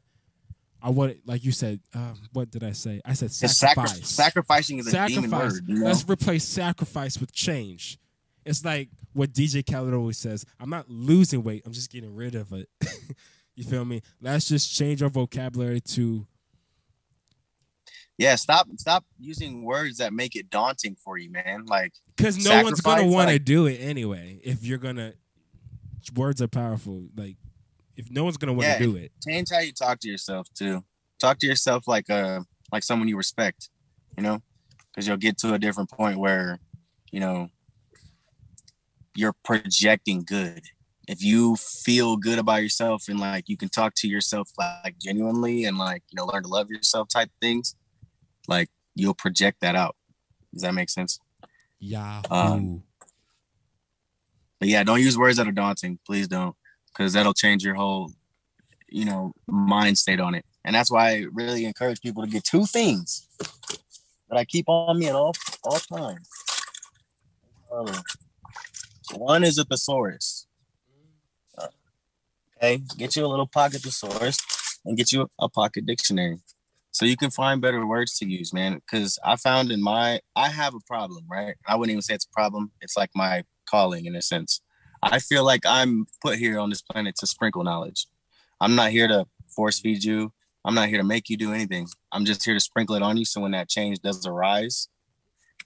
[0.82, 1.80] I want like you said.
[1.94, 3.02] Um, what did I say?
[3.06, 4.10] I said It's sacri- sacrifice.
[4.10, 5.52] sacrificing is a demon sacrifice.
[5.54, 5.64] word.
[5.68, 5.86] You know?
[5.86, 7.98] Let's replace sacrifice with change.
[8.46, 10.46] It's like what DJ Khaled always says.
[10.60, 11.64] I'm not losing weight.
[11.66, 12.70] I'm just getting rid of it.
[13.56, 14.02] you feel me?
[14.22, 16.26] Let's just change our vocabulary to
[18.18, 21.66] Yeah, stop stop using words that make it daunting for you, man.
[21.66, 24.40] Like because no one's gonna want to like- do it anyway.
[24.44, 25.14] If you're gonna,
[26.16, 27.08] words are powerful.
[27.16, 27.36] Like
[28.00, 28.80] if no one's gonna want to Yeah.
[28.80, 30.84] do it, change how you talk to yourself too.
[31.20, 33.70] Talk to yourself like uh like someone you respect,
[34.18, 34.42] you know,
[34.88, 36.60] because you'll get to a different point where,
[37.12, 37.50] you know,
[39.16, 40.62] you're projecting good.
[41.08, 45.66] If you feel good about yourself and like you can talk to yourself like genuinely
[45.66, 47.76] and like you know learn to love yourself type things,
[48.48, 49.96] like you'll project that out.
[50.54, 51.20] Does that make sense?
[51.80, 52.22] Yeah.
[52.32, 52.84] Um,
[54.60, 56.00] But yeah, don't use words that are daunting.
[56.06, 56.56] Please don't,
[56.92, 58.12] because that'll change your whole,
[58.88, 60.46] you know, mind state on it.
[60.66, 63.28] And that's why I really encourage people to get two things
[64.30, 66.28] that I keep on me at all all times.
[67.72, 68.02] Uh,
[69.16, 70.48] one is a thesaurus.
[72.58, 74.38] Okay, get you a little pocket thesaurus
[74.84, 76.40] and get you a pocket dictionary,
[76.92, 78.76] so you can find better words to use, man.
[78.76, 81.56] Because I found in my, I have a problem, right?
[81.66, 82.72] I wouldn't even say it's a problem.
[82.82, 84.62] It's like my calling in a sense.
[85.02, 88.08] I feel like I'm put here on this planet to sprinkle knowledge.
[88.62, 90.34] I'm not here to force feed you.
[90.66, 91.88] I'm not here to make you do anything.
[92.12, 93.26] I'm just here to sprinkle it on you.
[93.26, 94.90] So when that change does arise,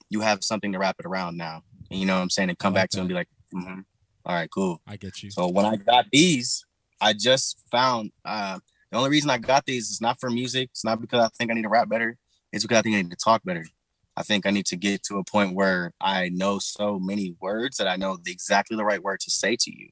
[0.08, 1.62] you have something to wrap it around now.
[1.90, 2.48] And you know what I'm saying?
[2.48, 3.80] And come like back to it and be like, mm-hmm.
[4.24, 4.80] all right, cool.
[4.86, 5.30] I get you.
[5.30, 6.64] So when I got these,
[7.00, 8.58] I just found uh,
[8.90, 10.70] the only reason I got these is not for music.
[10.70, 12.16] It's not because I think I need to rap better.
[12.52, 13.66] It's because I think I need to talk better.
[14.16, 17.76] I think I need to get to a point where I know so many words
[17.78, 19.88] that I know the, exactly the right word to say to you.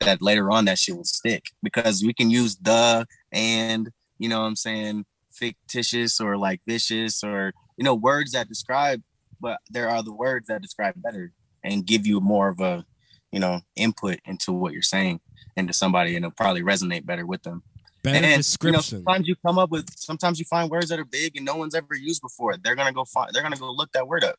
[0.00, 4.40] That later on that shit will stick because we can use the and you know
[4.40, 9.02] what I'm saying fictitious or like vicious or you know words that describe,
[9.40, 11.32] but there are the words that describe better
[11.64, 12.84] and give you more of a
[13.32, 15.20] you know input into what you're saying
[15.56, 17.62] into somebody and it'll probably resonate better with them.
[18.06, 18.68] Better and description.
[18.68, 21.44] you know, sometimes you come up with sometimes you find words that are big and
[21.44, 22.56] no one's ever used before.
[22.56, 24.36] They're gonna go find they're gonna go look that word up.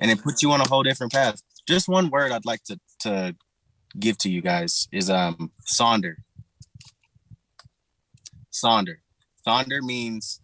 [0.00, 1.42] And it puts you on a whole different path.
[1.68, 3.36] Just one word I'd like to to
[3.98, 6.14] give to you guys is um sonder.
[8.50, 8.96] Sonder.
[9.46, 10.40] Sonder means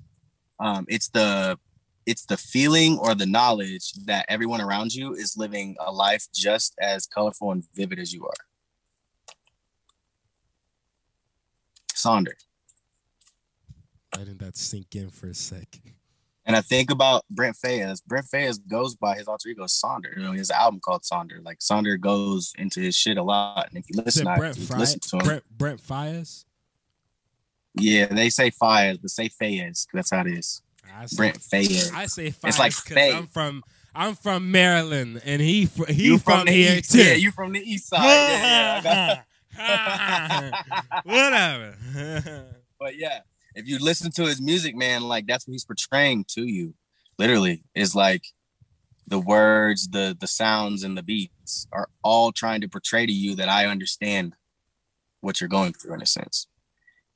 [0.60, 1.58] um it's the
[2.04, 6.74] it's the feeling or the knowledge that everyone around you is living a life just
[6.78, 8.44] as colorful and vivid as you are.
[12.04, 12.32] Sonder.
[14.16, 15.68] Letting that sink in for a sec.
[16.46, 18.04] And I think about Brent Faiyaz.
[18.06, 20.16] Brent Faiyaz goes by his alter ego Sonder.
[20.16, 21.42] You know, his album called Sonder.
[21.42, 23.68] Like Sonder goes into his shit a lot.
[23.70, 26.44] And if you listen, I, Brent Fry- listen to him, Brent Brent Fires?
[27.76, 29.86] yeah, they say Fayez, but say Fayez.
[29.92, 30.62] That's how it is.
[30.96, 31.92] I say, Brent Faiyaz.
[31.94, 33.62] I say It's like because I'm from
[33.94, 36.98] I'm from Maryland and he he you from, the here east, too.
[36.98, 38.04] Yeah, you from the east side.
[38.04, 39.20] yeah, yeah,
[41.04, 41.76] Whatever.
[42.80, 43.20] but yeah,
[43.54, 46.74] if you listen to his music, man, like that's what he's portraying to you.
[47.18, 48.24] Literally, is like
[49.06, 53.34] the words, the the sounds, and the beats are all trying to portray to you
[53.36, 54.34] that I understand
[55.20, 56.46] what you're going through in a sense.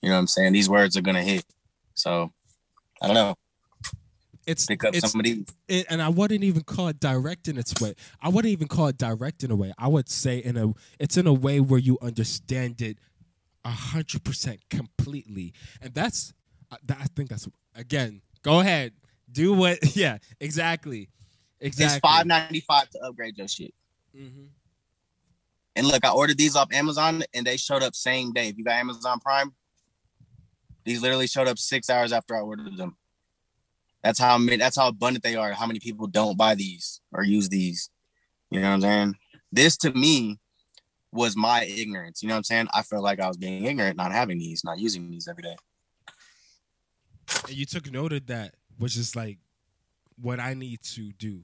[0.03, 0.53] You know what I'm saying?
[0.53, 1.45] These words are gonna hit.
[1.95, 2.33] So
[3.03, 3.35] I don't know.
[4.49, 5.45] It's Pick up it's, some of these.
[5.69, 7.95] it, and I wouldn't even call it direct in its way.
[8.23, 9.73] I wouldn't even call it direct in a way.
[9.79, 12.99] I would say in a it's in a way where you understand it
[13.65, 16.33] a hundred percent completely, and that's
[16.73, 18.23] uh, that, I think that's again.
[18.43, 18.93] Go ahead,
[19.31, 19.79] do what.
[19.95, 21.11] Yeah, exactly,
[21.61, 21.97] exactly.
[21.97, 23.75] It's five ninety five to upgrade your shit.
[24.17, 24.49] Mhm.
[25.77, 28.49] And look, I ordered these off Amazon and they showed up same day.
[28.49, 29.55] If you got Amazon Prime,
[30.85, 32.97] these literally showed up six hours after I ordered them.
[34.03, 35.53] That's how many, that's how abundant they are.
[35.53, 37.91] How many people don't buy these or use these?
[38.51, 39.15] You know what I'm saying?
[39.53, 40.39] This to me
[41.13, 42.23] was my ignorance.
[42.23, 42.69] You know what I'm saying?
[42.73, 45.57] I felt like I was being ignorant, not having these, not using these every day.
[47.47, 49.39] And you took note of that, which is like
[50.21, 51.43] what I need to do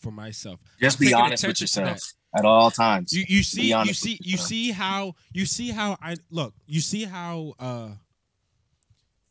[0.00, 0.60] for myself.
[0.80, 1.90] Just I'm be honest with attention to that.
[1.92, 3.12] yourself at all times.
[3.12, 6.54] You you see you see you see how you see how I look.
[6.66, 7.88] You see how uh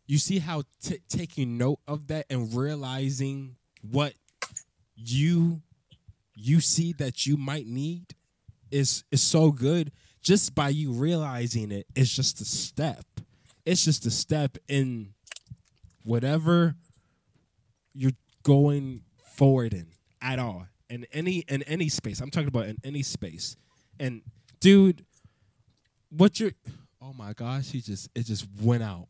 [0.06, 4.13] you see how t- taking note of that and realizing what
[4.96, 5.62] you
[6.36, 8.16] you see that you might need
[8.72, 13.06] is is so good just by you realizing it it is just a step
[13.66, 15.13] It's just a step in
[16.04, 16.76] whatever
[17.94, 18.12] you're
[18.44, 19.02] going
[19.36, 19.88] forward in
[20.22, 20.68] at all.
[20.89, 22.20] In any in any space.
[22.20, 23.56] I'm talking about in any space.
[24.00, 24.22] And
[24.60, 25.06] dude,
[26.10, 26.52] what you're
[27.02, 29.08] oh my gosh, he just it just went out.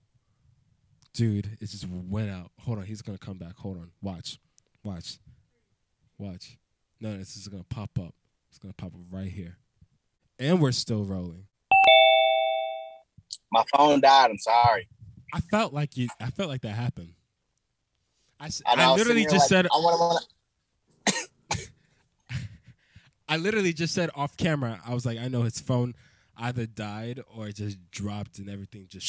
[1.13, 2.51] Dude, it just went out.
[2.61, 3.55] Hold on, he's gonna come back.
[3.57, 3.91] Hold on.
[4.01, 4.39] Watch.
[4.83, 5.19] Watch.
[6.17, 6.57] Watch.
[6.99, 8.13] No, this is gonna pop up.
[8.49, 9.57] It's gonna pop up right here.
[10.39, 11.45] And we're still rolling.
[13.51, 14.31] My phone died.
[14.31, 14.87] I'm sorry.
[15.33, 17.13] I felt like you I felt like that happened.
[18.39, 20.19] I, s- And I literally sitting just here said I wanna, wanna,
[23.29, 25.93] I literally just said off camera, I was like, I know his phone
[26.37, 29.07] either died or it just dropped and everything just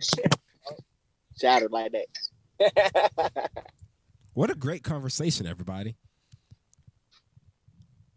[1.40, 1.92] shattered like
[2.60, 3.50] that.
[4.34, 5.96] What a great conversation, everybody.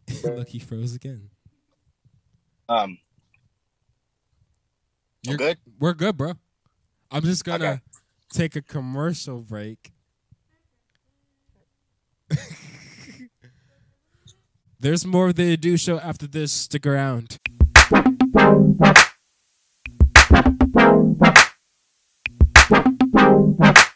[0.23, 1.29] Look, he froze again.
[2.67, 2.97] um,
[5.23, 5.57] You're- good.
[5.79, 6.33] We're good, bro.
[7.11, 7.79] I'm just gonna Okay.
[8.33, 9.91] take a commercial break.
[14.81, 16.51] There's more of the Adu Show after this.
[16.53, 17.37] Stick around.
[23.59, 23.89] Bend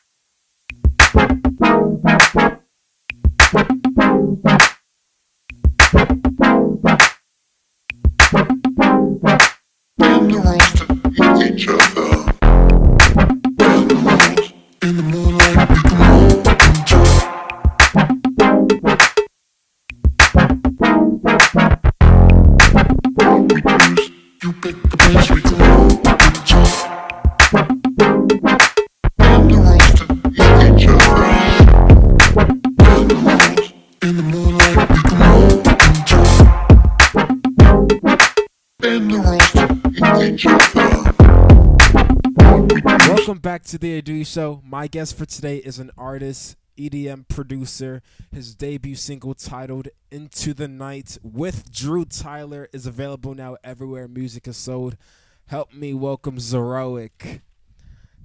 [44.34, 44.63] Show.
[44.65, 48.02] My guest for today is an artist, EDM producer.
[48.32, 54.48] His debut single titled Into the Night with Drew Tyler is available now everywhere music
[54.48, 54.98] is sold.
[55.46, 57.41] Help me welcome Zeroic.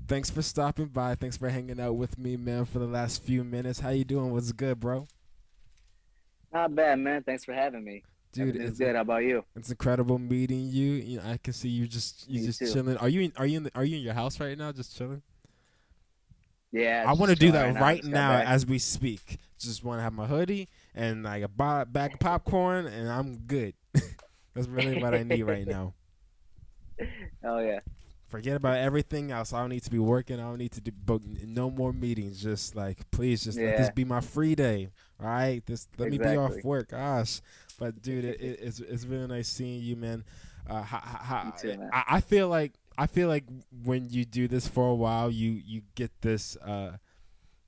[0.06, 1.14] Thanks for stopping by.
[1.14, 3.80] Thanks for hanging out with me, man, for the last few minutes.
[3.80, 4.30] How you doing?
[4.30, 5.08] What's good, bro?
[6.54, 7.22] Not bad, man.
[7.22, 8.02] Thanks for having me.
[8.32, 8.94] Dude, it's, good.
[8.94, 9.44] How about you?
[9.54, 10.92] it's incredible meeting you.
[10.92, 12.72] you know, I can see you just you just too.
[12.72, 12.96] chilling.
[12.96, 14.96] Are you in, are you in the, are you in your house right now just
[14.96, 15.20] chilling?
[16.72, 17.04] Yeah.
[17.06, 18.48] I want to do that right now back.
[18.48, 19.38] as we speak.
[19.58, 23.74] Just want to have my hoodie and like a bag of popcorn, and I'm good.
[24.54, 25.94] That's really what I need right now.
[27.44, 27.78] Oh yeah.
[28.26, 29.52] Forget about everything else.
[29.52, 30.40] I don't need to be working.
[30.40, 32.42] I don't need to do book no more meetings.
[32.42, 34.88] Just like please, just let this be my free day.
[35.20, 36.88] All right, this let me be off work.
[36.88, 37.40] Gosh,
[37.78, 40.24] but dude, it, it, it's it's really nice seeing you, man.
[40.68, 41.90] Uh, how, how, You too, man.
[41.92, 43.44] I, I feel like I feel like
[43.84, 46.96] when you do this for a while, you you get this uh,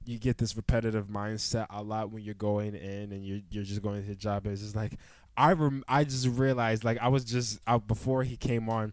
[0.04, 3.80] you get this repetitive mindset a lot when you're going in and you're you're just
[3.80, 4.44] going to the job.
[4.46, 4.94] It's just like
[5.36, 8.92] I rem- I just realized like I was just out before he came on,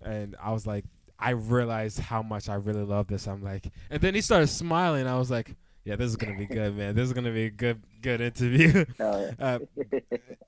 [0.00, 0.86] and I was like
[1.18, 3.28] I realized how much I really love this.
[3.28, 5.06] I'm like, and then he started smiling.
[5.06, 6.96] I was like, yeah, this is gonna be good, man.
[6.96, 8.84] This is gonna be a good good interview.
[8.98, 9.58] Oh uh,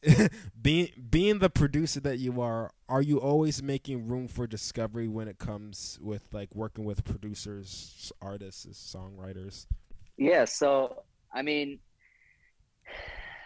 [0.60, 5.28] being being the producer that you are, are you always making room for discovery when
[5.28, 9.66] it comes with like working with producers, artists, songwriters?
[10.16, 10.44] yeah.
[10.44, 11.78] So I mean,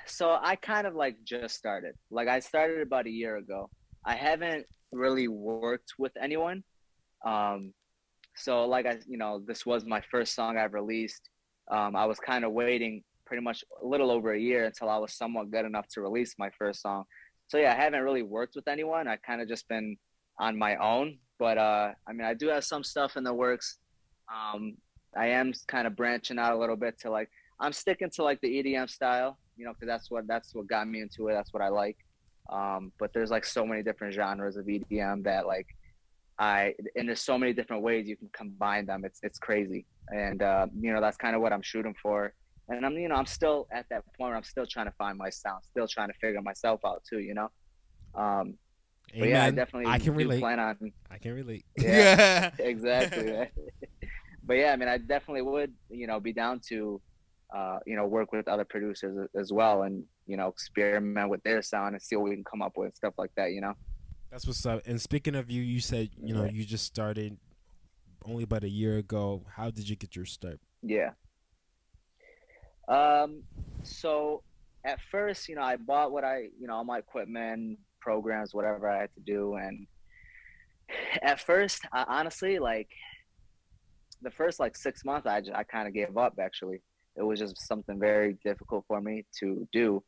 [0.06, 1.94] so I kind of like just started.
[2.10, 3.68] Like I started about a year ago.
[4.02, 6.64] I haven't really worked with anyone.
[7.26, 7.74] Um,
[8.34, 11.28] so like I, you know, this was my first song I've released.
[11.70, 14.98] Um, I was kind of waiting pretty much a little over a year until I
[14.98, 17.04] was somewhat good enough to release my first song.
[17.48, 19.08] So yeah, I haven't really worked with anyone.
[19.08, 19.96] I kind of just been
[20.38, 21.18] on my own.
[21.38, 23.78] But uh, I mean, I do have some stuff in the works.
[24.32, 24.76] Um,
[25.16, 28.40] I am kind of branching out a little bit to like I'm sticking to like
[28.40, 31.34] the EDM style, you know, because that's what that's what got me into it.
[31.34, 31.96] That's what I like.
[32.50, 35.66] Um, but there's like so many different genres of EDM that like
[36.38, 39.04] I and there's so many different ways you can combine them.
[39.04, 42.32] It's it's crazy, and uh, you know that's kind of what I'm shooting for.
[42.68, 45.18] And I'm you know I'm still at that point where I'm still trying to find
[45.18, 47.20] my sound, still trying to figure myself out too.
[47.20, 47.50] You know.
[48.14, 48.54] Um,
[49.18, 50.40] but yeah, I definitely I can relate.
[50.40, 50.76] plan on
[51.10, 51.64] I can relate.
[51.76, 52.50] Yeah.
[52.58, 53.50] exactly.
[54.44, 57.00] but yeah, I mean, I definitely would, you know, be down to,
[57.54, 61.60] uh, you know, work with other producers as well, and you know, experiment with their
[61.60, 63.52] sound and see what we can come up with, stuff like that.
[63.52, 63.74] You know.
[64.32, 64.80] That's what's up.
[64.86, 67.36] And speaking of you, you said you know you just started
[68.24, 69.44] only about a year ago.
[69.56, 70.58] How did you get your start?
[70.82, 71.10] Yeah.
[72.88, 73.42] Um.
[73.82, 74.42] So
[74.86, 78.88] at first, you know, I bought what I, you know, all my equipment, programs, whatever
[78.88, 79.86] I had to do, and
[81.22, 82.88] at first, I, honestly, like
[84.22, 86.38] the first like six months, I just, I kind of gave up.
[86.40, 86.80] Actually,
[87.16, 90.02] it was just something very difficult for me to do,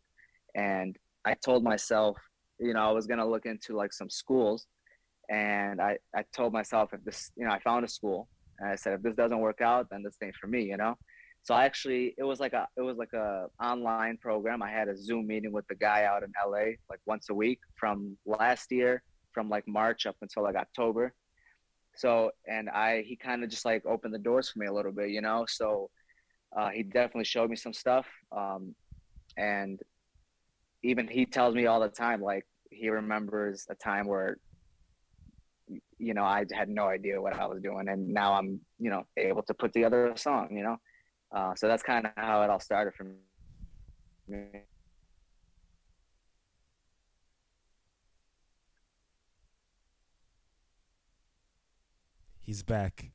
[0.55, 2.17] and I told myself,
[2.59, 4.67] you know, I was gonna look into like some schools,
[5.31, 8.77] and I I told myself if this, you know, I found a school, and I
[8.77, 10.97] said if this doesn't work out, then this ain't for me, you know.
[11.45, 14.63] So I actually, it was like a, it was like a online program.
[14.63, 17.59] I had a Zoom meeting with the guy out in LA, like once a week
[17.77, 21.13] from last year, from like March up until like October.
[21.97, 24.91] So, and I, he kind of just like opened the doors for me a little
[24.91, 25.45] bit, you know.
[25.47, 25.91] So,
[26.59, 28.75] uh, he definitely showed me some stuff, um,
[29.37, 29.79] and
[30.85, 34.37] even he tells me all the time, like he remembers a time where
[35.99, 39.03] you know i had no idea what i was doing and now i'm you know
[39.17, 40.77] able to put together a song you know
[41.35, 43.05] uh, so that's kind of how it all started for
[44.29, 44.61] me.
[52.41, 53.14] He's back.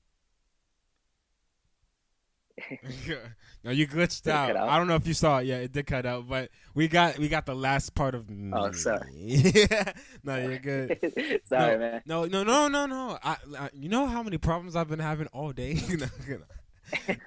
[3.63, 4.55] no, you glitched out.
[4.55, 4.69] out.
[4.69, 5.45] I don't know if you saw it.
[5.45, 8.25] Yeah, it did cut out, but we got we got the last part of.
[8.53, 9.09] Oh, sorry.
[9.15, 9.93] yeah,
[10.23, 11.41] no, you're good.
[11.45, 12.01] sorry, no, man.
[12.05, 13.17] No, no, no, no, no.
[13.23, 15.79] I, I, you know how many problems I've been having all day.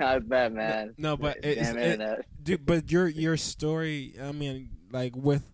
[0.01, 0.95] I bet, man.
[0.99, 4.14] No, but it's, Damn it, dude, but your your story.
[4.21, 5.45] I mean, like with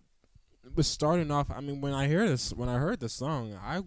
[0.75, 1.51] with starting off.
[1.51, 3.81] I mean, when I hear this, when I heard the song, I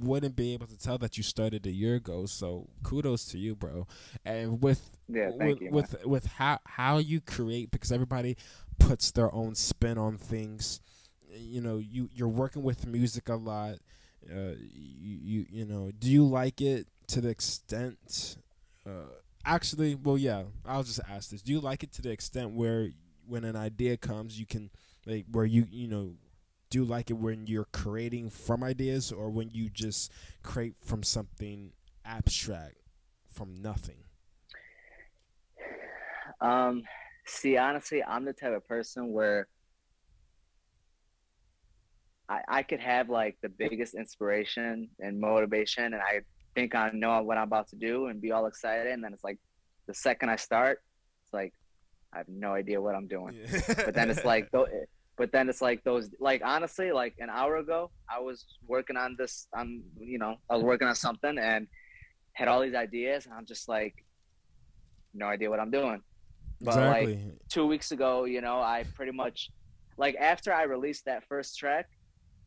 [0.00, 2.26] wouldn't be able to tell that you started a year ago.
[2.26, 3.86] So kudos to you, bro.
[4.24, 5.70] And with Yeah, with you.
[5.70, 8.36] with, with how how you create because everybody
[8.78, 10.80] puts their own spin on things.
[11.34, 13.76] You know, you you're working with music a lot.
[14.30, 18.36] Uh, you, you you know, do you like it to the extent?
[18.86, 19.10] Uh,
[19.44, 22.90] actually, well, yeah, I'll just ask this: Do you like it to the extent where
[23.26, 24.70] when an idea comes, you can
[25.06, 26.14] like where you you know.
[26.70, 30.12] Do you like it when you're creating from ideas or when you just
[30.44, 31.72] create from something
[32.04, 32.76] abstract
[33.28, 34.04] from nothing?
[36.40, 36.84] Um,
[37.26, 39.48] see, honestly, I'm the type of person where
[42.28, 46.20] I, I could have like the biggest inspiration and motivation, and I
[46.54, 49.24] think I know what I'm about to do and be all excited, and then it's
[49.24, 49.38] like
[49.88, 50.78] the second I start,
[51.24, 51.52] it's like
[52.12, 53.36] I have no idea what I'm doing.
[53.66, 54.50] But then it's like,
[55.20, 59.16] but then it's like those, like honestly, like an hour ago, I was working on
[59.18, 61.66] this, on you know, I was working on something and
[62.32, 63.94] had all these ideas, and I'm just like,
[65.12, 66.00] no idea what I'm doing.
[66.62, 67.32] But like exactly.
[67.50, 69.50] two weeks ago, you know, I pretty much
[69.98, 71.90] like after I released that first track,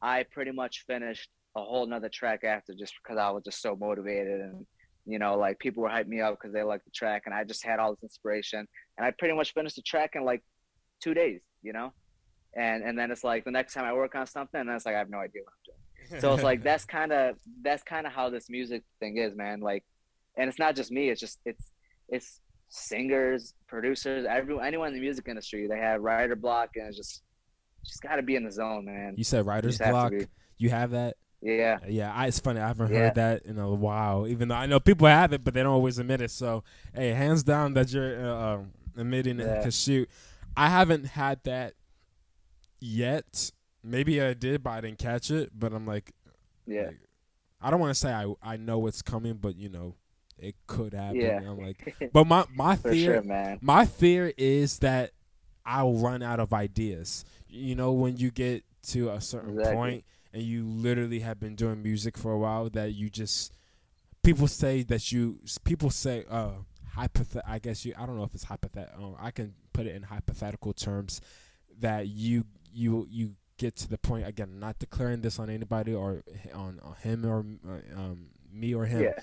[0.01, 3.75] I pretty much finished a whole nother track after just because I was just so
[3.75, 4.65] motivated and
[5.05, 7.43] you know, like people were hyping me up because they liked the track and I
[7.43, 10.41] just had all this inspiration and I pretty much finished the track in like
[11.03, 11.93] two days, you know?
[12.55, 14.85] And and then it's like the next time I work on something and then it's
[14.85, 16.19] like I have no idea what I'm doing.
[16.21, 19.61] So it's like that's kind of that's kind of how this music thing is, man.
[19.61, 19.83] Like,
[20.37, 21.09] and it's not just me.
[21.09, 21.71] It's just it's
[22.09, 22.39] it's
[22.69, 25.67] singers, producers, everyone, anyone in the music industry.
[25.67, 27.23] They have writer block, and it's just
[27.85, 29.13] just got to be in the zone, man.
[29.17, 30.13] You said writer's to block.
[30.57, 31.15] You have that?
[31.41, 32.61] Yeah, Yeah, I, it's funny.
[32.61, 32.99] I haven't Yeah.
[32.99, 34.27] heard that in a while.
[34.27, 36.31] Even though I know people have it, but they don't always admit it.
[36.31, 36.63] So,
[36.95, 39.47] hey, hands down that you're uh, um, admitting it.
[39.47, 39.61] Yeah.
[39.63, 40.09] Cause shoot,
[40.55, 41.73] I haven't had that
[42.83, 43.51] yet.
[43.83, 45.51] Maybe I did, but I didn't catch it.
[45.57, 46.11] But I'm like,
[46.65, 46.99] yeah, like,
[47.61, 49.95] I don't want to say I I know it's coming, but you know,
[50.37, 51.19] it could happen.
[51.21, 51.41] Yeah.
[51.45, 53.59] I'm like, but my my fear sure, man.
[53.61, 55.11] my fear is that
[55.65, 57.25] I'll run out of ideas.
[57.47, 59.75] You know, when you get to a certain Exactly.
[59.75, 63.53] point and you literally have been doing music for a while, that you just
[64.23, 66.51] people say that you people say uh
[66.95, 67.41] hypothet.
[67.45, 67.93] I guess you.
[67.97, 69.17] I don't know if it's hypothetical.
[69.21, 71.19] I can put it in hypothetical terms
[71.79, 74.59] that you you you get to the point again.
[74.59, 79.03] Not declaring this on anybody or on, on him or uh, um me or him.
[79.03, 79.13] Yeah,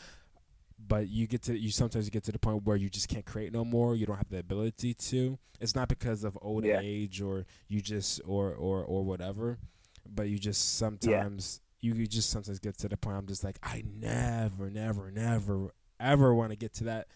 [0.78, 3.52] but you get to you sometimes get to the point where you just can't create
[3.52, 3.94] no more.
[3.96, 5.38] You don't have the ability to.
[5.60, 6.80] It's not because of old Yeah.
[6.82, 9.58] age or you just or or or whatever.
[10.08, 13.58] But you just sometimes you, you just sometimes get to the point i'm just like
[13.62, 17.06] i never never never ever want to get to that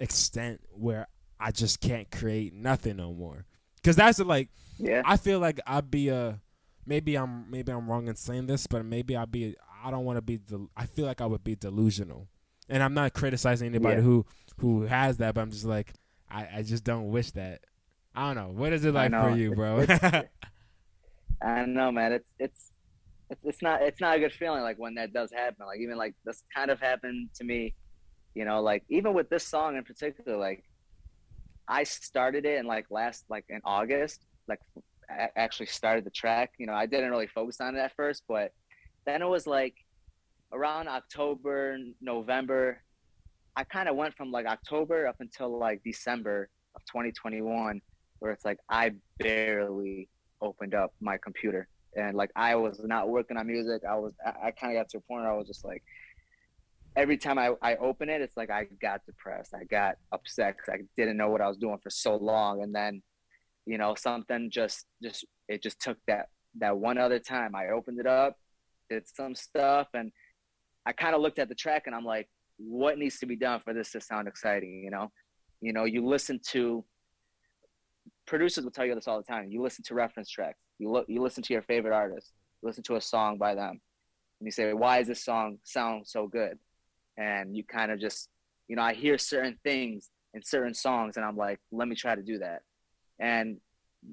[0.00, 1.06] extent where
[1.38, 3.44] i just can't create nothing no more
[3.82, 6.40] because that's like yeah, I feel like I'd be a
[6.86, 10.16] maybe I'm maybe I'm wrong in saying this, but maybe I'd be I don't want
[10.16, 12.28] to be del- I feel like I would be delusional,
[12.68, 14.02] and I'm not criticizing anybody Yeah.
[14.02, 14.26] who
[14.58, 15.92] who has that, but I'm just like
[16.30, 17.60] I I just don't wish that.
[18.14, 18.52] I don't know.
[18.60, 19.80] What is it like for you, bro?
[19.80, 20.24] It's-
[21.42, 22.12] I don't know, man.
[22.12, 22.72] It's it's
[23.30, 25.66] it's it's not it's not a good feeling like when that does happen.
[25.66, 27.74] Like even like this kind of happened to me,
[28.34, 30.62] you know, like even with this song in particular, like
[31.68, 34.60] I started it in like last like in August, like
[35.10, 36.52] a- actually started the track.
[36.58, 38.52] You know, I didn't really focus on it at first, but
[39.06, 39.74] then it was like
[40.52, 42.82] around October, November,
[43.56, 47.80] I kind of went from like October up until like December of 2021,
[48.18, 50.08] where it's like I barely
[50.40, 53.82] opened up my computer and like I was not working on music.
[53.88, 55.82] I was I, I kind of got to a point where I was just like
[56.96, 59.54] every time I, I open it, it's like I got depressed.
[59.54, 62.62] I got upset I didn't know what I was doing for so long.
[62.62, 63.02] And then,
[63.66, 66.26] you know, something just just it just took that
[66.58, 67.54] that one other time.
[67.54, 68.36] I opened it up,
[68.90, 70.12] did some stuff, and
[70.86, 72.28] I kind of looked at the track and I'm like,
[72.58, 74.82] what needs to be done for this to sound exciting?
[74.84, 75.10] You know,
[75.60, 76.84] you know, you listen to
[78.26, 79.48] producers will tell you this all the time.
[79.50, 80.58] You listen to reference tracks.
[80.78, 82.32] You look, you listen to your favorite artist.
[82.60, 83.80] You listen to a song by them,
[84.40, 86.58] and you say, "Why is this song sound so good?"
[87.16, 88.28] And you kind of just,
[88.68, 92.14] you know, I hear certain things in certain songs, and I'm like, "Let me try
[92.14, 92.62] to do that."
[93.18, 93.58] And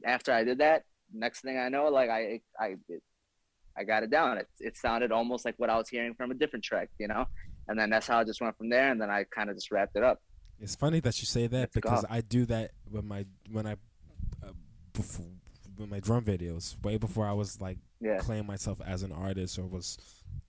[0.05, 0.83] after I did that,
[1.13, 3.01] next thing I know, like I, I, it,
[3.77, 4.37] I got it down.
[4.37, 7.25] It, it sounded almost like what I was hearing from a different track, you know.
[7.67, 9.71] And then that's how I just went from there, and then I kind of just
[9.71, 10.19] wrapped it up.
[10.59, 12.05] It's funny that you say that Let's because.
[12.09, 13.73] I do that with my when I
[14.43, 14.51] uh,
[14.93, 15.25] before,
[15.77, 18.17] with my drum videos way before I was like Yeah.
[18.17, 19.97] claim myself as an artist or was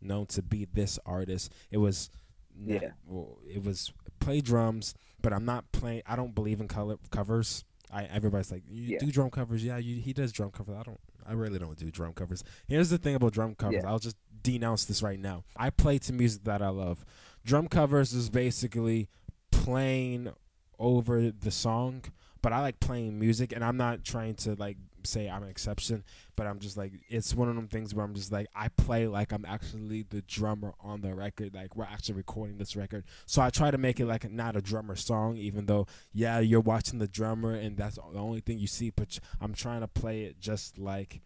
[0.00, 1.52] known to be this artist.
[1.70, 2.10] It was
[2.58, 2.90] Yeah.
[3.06, 6.02] well, it was play drums, but I'm not playing.
[6.06, 7.64] I don't believe in color covers.
[7.92, 8.98] I everybody's like you Yeah.
[9.00, 9.64] do drum covers.
[9.64, 10.76] Yeah, you, he does drum covers.
[10.78, 11.00] I don't.
[11.26, 12.42] I really don't do drum covers.
[12.66, 13.82] Here's the thing about drum covers.
[13.82, 13.88] Yeah.
[13.90, 15.44] I'll just denounce this right now.
[15.56, 17.04] I play to music that I love.
[17.44, 19.08] Drum covers is basically
[19.50, 20.32] playing
[20.78, 22.04] over the song,
[22.42, 26.04] but I like playing music, and I'm not trying to like say I'm an exception,
[26.36, 29.06] but I'm just like it's one of them things where I'm just like I play
[29.06, 33.04] like I'm actually the drummer on the record, like we're actually recording this record.
[33.26, 36.60] So I try to make it like not a drummer song, even though yeah you're
[36.60, 40.22] watching the drummer and that's the only thing you see, but I'm trying to play
[40.22, 41.20] it just like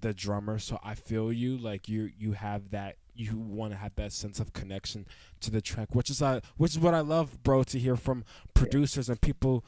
[0.00, 3.94] the drummer so i feel you like you you have that you want to have
[3.96, 5.06] that sense of connection
[5.40, 8.24] to the track which is uh which is what i love bro to hear from
[8.54, 9.64] producers and people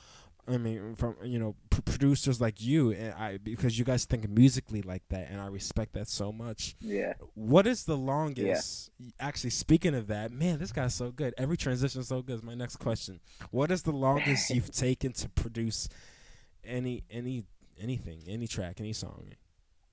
[0.49, 4.28] i mean from you know pr- producers like you and i because you guys think
[4.28, 6.74] musically like that and i respect that so much.
[6.80, 7.14] Yeah.
[7.34, 11.34] what is the longest actually speaking of that man this guy's so good.
[11.38, 13.20] Every transition is so good is my next question.
[13.51, 15.88] What is the longest you've taken to produce
[16.64, 17.45] any any
[17.80, 19.30] anything any track any song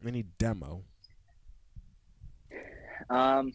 [0.05, 0.83] any demo?
[3.09, 3.53] Um,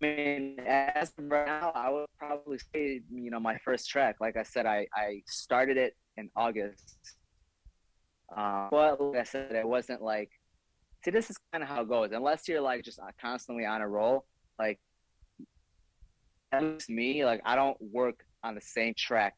[0.00, 4.16] mean, as of right now, I would probably say, you know, my first track.
[4.20, 6.96] Like I said, I I started it in August.
[8.36, 10.30] Um, but like I said, it wasn't like.
[11.04, 12.10] See, this is kind of how it goes.
[12.12, 14.26] Unless you're like just uh, constantly on a roll,
[14.58, 14.78] like
[16.52, 19.34] at least me, like I don't work on the same track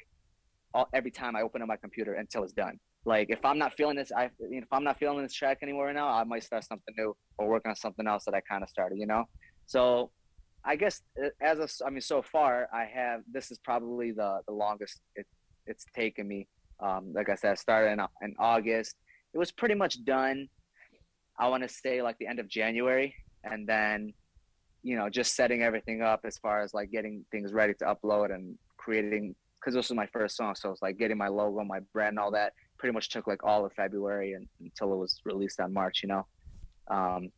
[0.75, 2.79] all, every time I open up my computer until it's done.
[3.05, 5.59] Like if I'm not feeling this, I you know, if I'm not feeling this track
[5.63, 8.41] anymore right now, I might start something new or work on something else that I
[8.41, 8.99] kind of started.
[8.99, 9.25] You know,
[9.67, 10.11] so
[10.65, 14.53] I guess uh, as I mean, so far I have this is probably the the
[14.53, 15.27] longest it,
[15.67, 16.49] it's taken me.
[16.81, 18.97] Um, like I said, I started in, in August.
[19.35, 20.49] It was pretty much done.
[21.39, 24.13] I want to say like the end of January, and then
[24.83, 28.35] you know just setting everything up as far as like getting things ready to upload
[28.35, 31.81] and creating because this was my first song, so it's like getting my logo, my
[31.93, 32.53] brand, and all that.
[32.79, 36.09] Pretty much took like all of February and until it was released on March, you
[36.09, 36.27] know.
[36.91, 37.31] Um,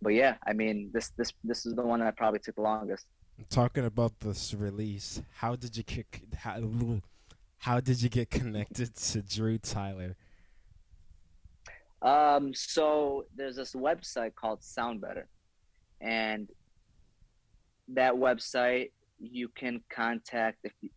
[0.00, 3.06] but yeah, I mean, this this this is the one that probably took the longest.
[3.50, 6.60] talking about this release how did you kick how,
[7.58, 10.16] how did you get connected to drew tyler
[12.02, 15.24] Um, so there's this website called SoundBetter,
[16.00, 16.48] and
[17.88, 20.90] that website you can contact if you,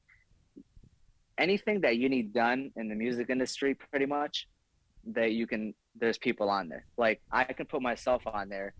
[1.38, 4.47] anything that you need done in the music industry, pretty much
[5.08, 5.74] that you can.
[5.99, 6.86] There's people on there.
[6.97, 8.74] Like I can put myself on there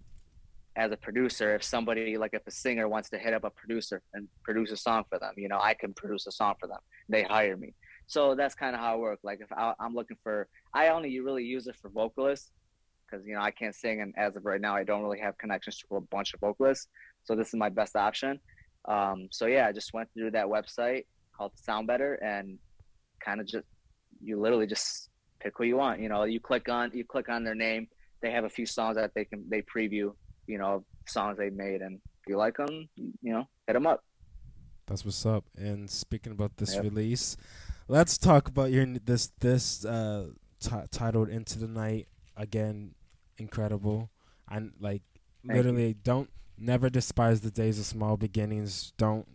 [0.76, 1.56] as a producer.
[1.56, 4.78] If somebody like if a singer wants to hit up a producer and produce a
[4.78, 6.80] song for them, you know, I can produce a song for them.
[7.10, 7.74] They hire me.
[8.08, 9.24] So that's kind of how it works.
[9.24, 12.52] Like if I, I'm looking for, I only really use it for vocalists
[13.12, 15.38] because you know I can't sing, and as of right now, I don't really have
[15.38, 16.88] connections to a bunch of vocalists.
[17.24, 18.40] So this is my best option.
[18.88, 21.06] Um, so yeah, I just went through that website
[21.38, 22.58] called SoundBetter, and
[23.24, 23.66] kind of just
[24.24, 25.10] you literally just
[25.40, 26.00] pick who you want.
[26.00, 27.88] You know, you click on you click on their name.
[28.22, 30.12] They have a few songs that they can they preview.
[30.52, 34.04] You know, songs they made, and if you like them, you know, hit them up.
[34.88, 35.46] that's what's up.
[35.58, 36.84] And speaking about this Yep.
[36.84, 37.38] release
[37.88, 40.30] let's talk about your this this uh
[40.60, 42.96] ti titled into the night again.
[43.38, 44.12] Incredible.
[44.50, 45.04] And like
[45.48, 48.94] Thank literally don't never despise the days of small beginnings.
[48.98, 49.28] Don't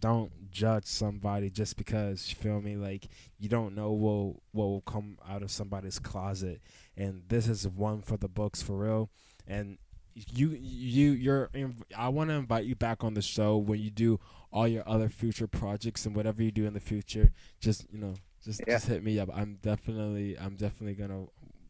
[0.00, 2.76] don't judge somebody just because you feel me?
[2.76, 3.08] Like
[3.38, 6.60] you don't know what what will come out of somebody's closet.
[6.96, 9.10] And this is one for the books for real.
[9.46, 9.78] And
[10.14, 11.50] you you you're
[11.96, 14.20] I want to invite you back on the show when you do
[14.52, 17.32] all your other future projects and whatever you do in the future.
[17.60, 18.74] Just you know, just Yeah.
[18.74, 19.28] just hit me up.
[19.34, 21.26] I'm definitely I'm definitely gonna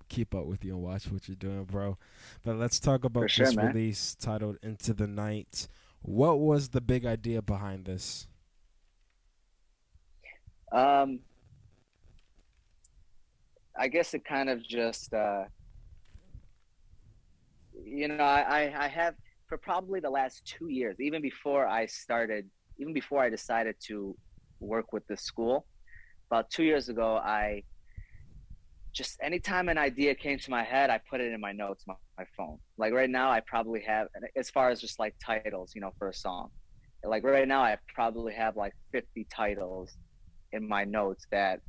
[0.08, 1.96] keep up with you and watch what you're doing, bro.
[2.42, 3.68] But let's talk about sure, this man.
[3.68, 5.66] release titled "Into the Night."
[6.02, 8.26] What was the big idea behind this?
[10.72, 11.20] Um,
[13.78, 15.44] I guess it kind of just, uh,
[17.84, 19.14] you know, I, I, have
[19.46, 24.16] for probably the last two years, even before I started, even before I decided to
[24.60, 25.66] work with the school,
[26.30, 27.62] about two years ago, I
[28.92, 31.94] just anytime an idea came to my head, I put it in my notes, my,
[32.16, 32.58] my phone.
[32.78, 36.08] Like right now, I probably have, as far as just like titles, you know, for
[36.08, 36.50] a song.
[37.04, 39.98] Like right now, I probably have like 50 titles
[40.52, 41.60] in my notes that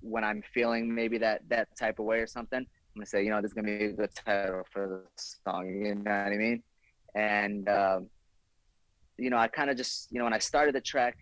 [0.00, 3.30] when I'm feeling maybe that that type of way or something, I'm gonna say, you
[3.30, 5.68] know, this is gonna be a good title for the song.
[5.68, 6.62] You know what I mean?
[7.14, 8.10] And um,
[9.16, 11.16] you know, I kind of just, you know, when I started the track,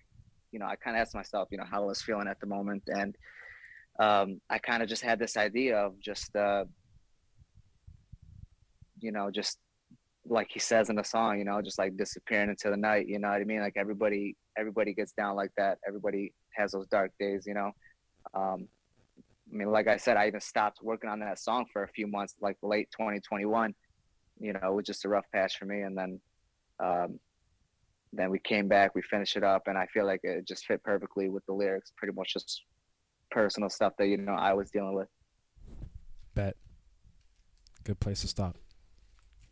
[0.53, 2.47] you know, I kind of asked myself, you know, how I was feeling at the
[2.47, 3.15] moment, and
[4.01, 6.65] um, I kind of just had this idea of just, uh,
[9.01, 9.59] you know, just
[10.27, 13.09] like he says in the song, you know, just like disappearing into the night.
[13.09, 13.61] You know what I mean?
[13.61, 15.79] Like everybody, everybody gets down like that.
[15.87, 17.73] Everybody has those dark days, you know.
[18.35, 18.69] Um,
[19.51, 22.07] I mean, like I said, I even stopped working on that song for a few
[22.07, 23.75] months, like late 2021.
[24.41, 26.21] You know, it was just a rough patch for me, and then,
[26.81, 27.19] um,
[28.13, 30.83] then we came back, we finished it up, and I feel like it just fit
[30.83, 31.93] perfectly with the lyrics.
[31.97, 32.63] Pretty much just
[33.31, 35.09] personal stuff that you know I was dealing with.
[36.35, 36.57] Bet.
[37.85, 38.59] Good place to stop.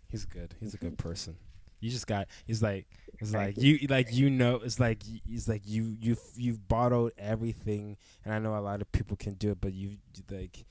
[0.09, 0.55] He's good.
[0.61, 1.37] He's a good person.
[1.81, 2.29] You just got.
[2.47, 2.87] He's like.
[3.18, 3.87] It's like you.
[3.89, 4.57] Like you know.
[4.57, 5.03] It's like.
[5.29, 5.97] It's like you.
[6.01, 6.16] You.
[6.37, 9.97] You've bottled everything, and I know a lot of people can do it, but you
[10.31, 10.64] like.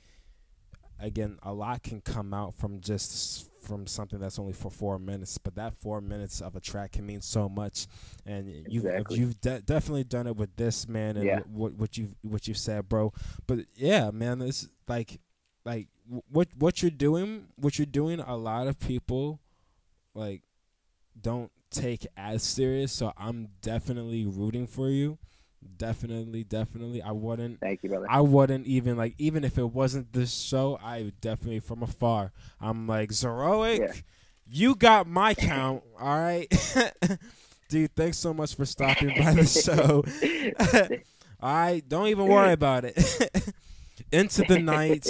[0.98, 5.38] Again, a lot can come out from just from something that's only for four minutes,
[5.38, 7.88] but that four minutes of a track can mean so much,
[8.26, 9.18] and you've Exactly.
[9.20, 11.40] you've de- definitely done it with this man and Yeah.
[11.52, 13.12] what what you what you said, bro.
[13.46, 15.20] But yeah, man, it's like
[15.66, 15.90] like
[16.30, 19.40] what what you're doing what you're doing a lot of people
[20.14, 20.44] like
[21.20, 25.18] don't take as serious so i'm definitely rooting for you
[25.78, 28.06] definitely definitely i wouldn't Thank you, brother.
[28.10, 32.88] i wouldn't even like even if it wasn't this show i definitely from afar i'm
[32.88, 33.94] like zeroic Yeah.
[34.48, 36.48] you got my count all right
[37.70, 39.46] dude thanks so much for stopping by the
[40.86, 40.96] show
[41.42, 42.96] all right, don't even worry about it.
[44.12, 45.06] Into the Night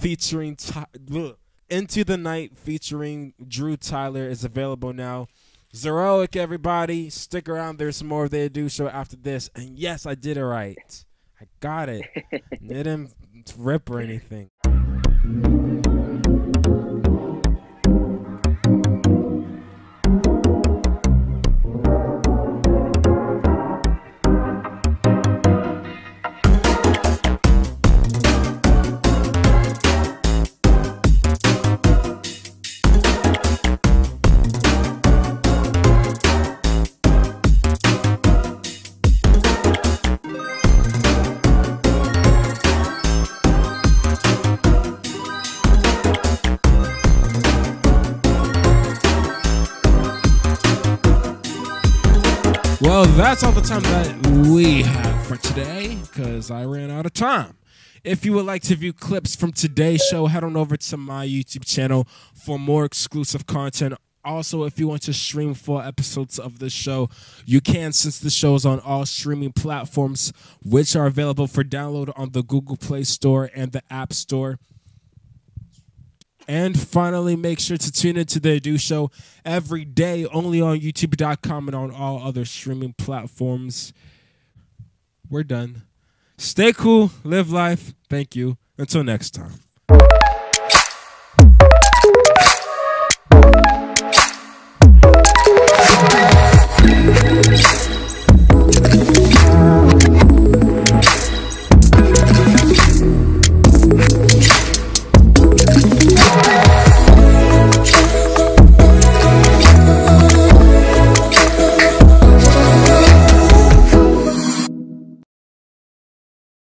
[0.00, 1.38] featuring Ty- look,
[1.72, 5.28] Into the Night featuring Drew Tyler is available now.
[5.74, 7.78] Zeroic, everybody, stick around.
[7.78, 9.48] There's some more of the Adu Show after this.
[9.54, 11.04] And yes, I did it right.
[11.40, 12.04] I got it.
[12.66, 13.14] Didn't
[13.56, 14.50] rip or anything.
[53.16, 57.58] That's all the time that we have for today because I ran out of time.
[58.02, 61.26] If you would like to view clips from today's show, head on over to my
[61.26, 63.94] YouTube channel for more exclusive content.
[64.24, 67.10] Also, if you want to stream full episodes of the show,
[67.44, 70.32] you can since the show is on all streaming platforms,
[70.64, 74.58] which are available for download on the Google Play Store and the App Store.
[76.48, 79.10] And finally, make sure to tune into the Adu Show
[79.44, 83.92] every day, only on YouTube.com and on all other streaming platforms.
[85.30, 85.82] We're done.
[86.36, 87.94] Stay cool, live life.
[88.10, 88.58] Thank you.
[88.76, 89.52] Until next time.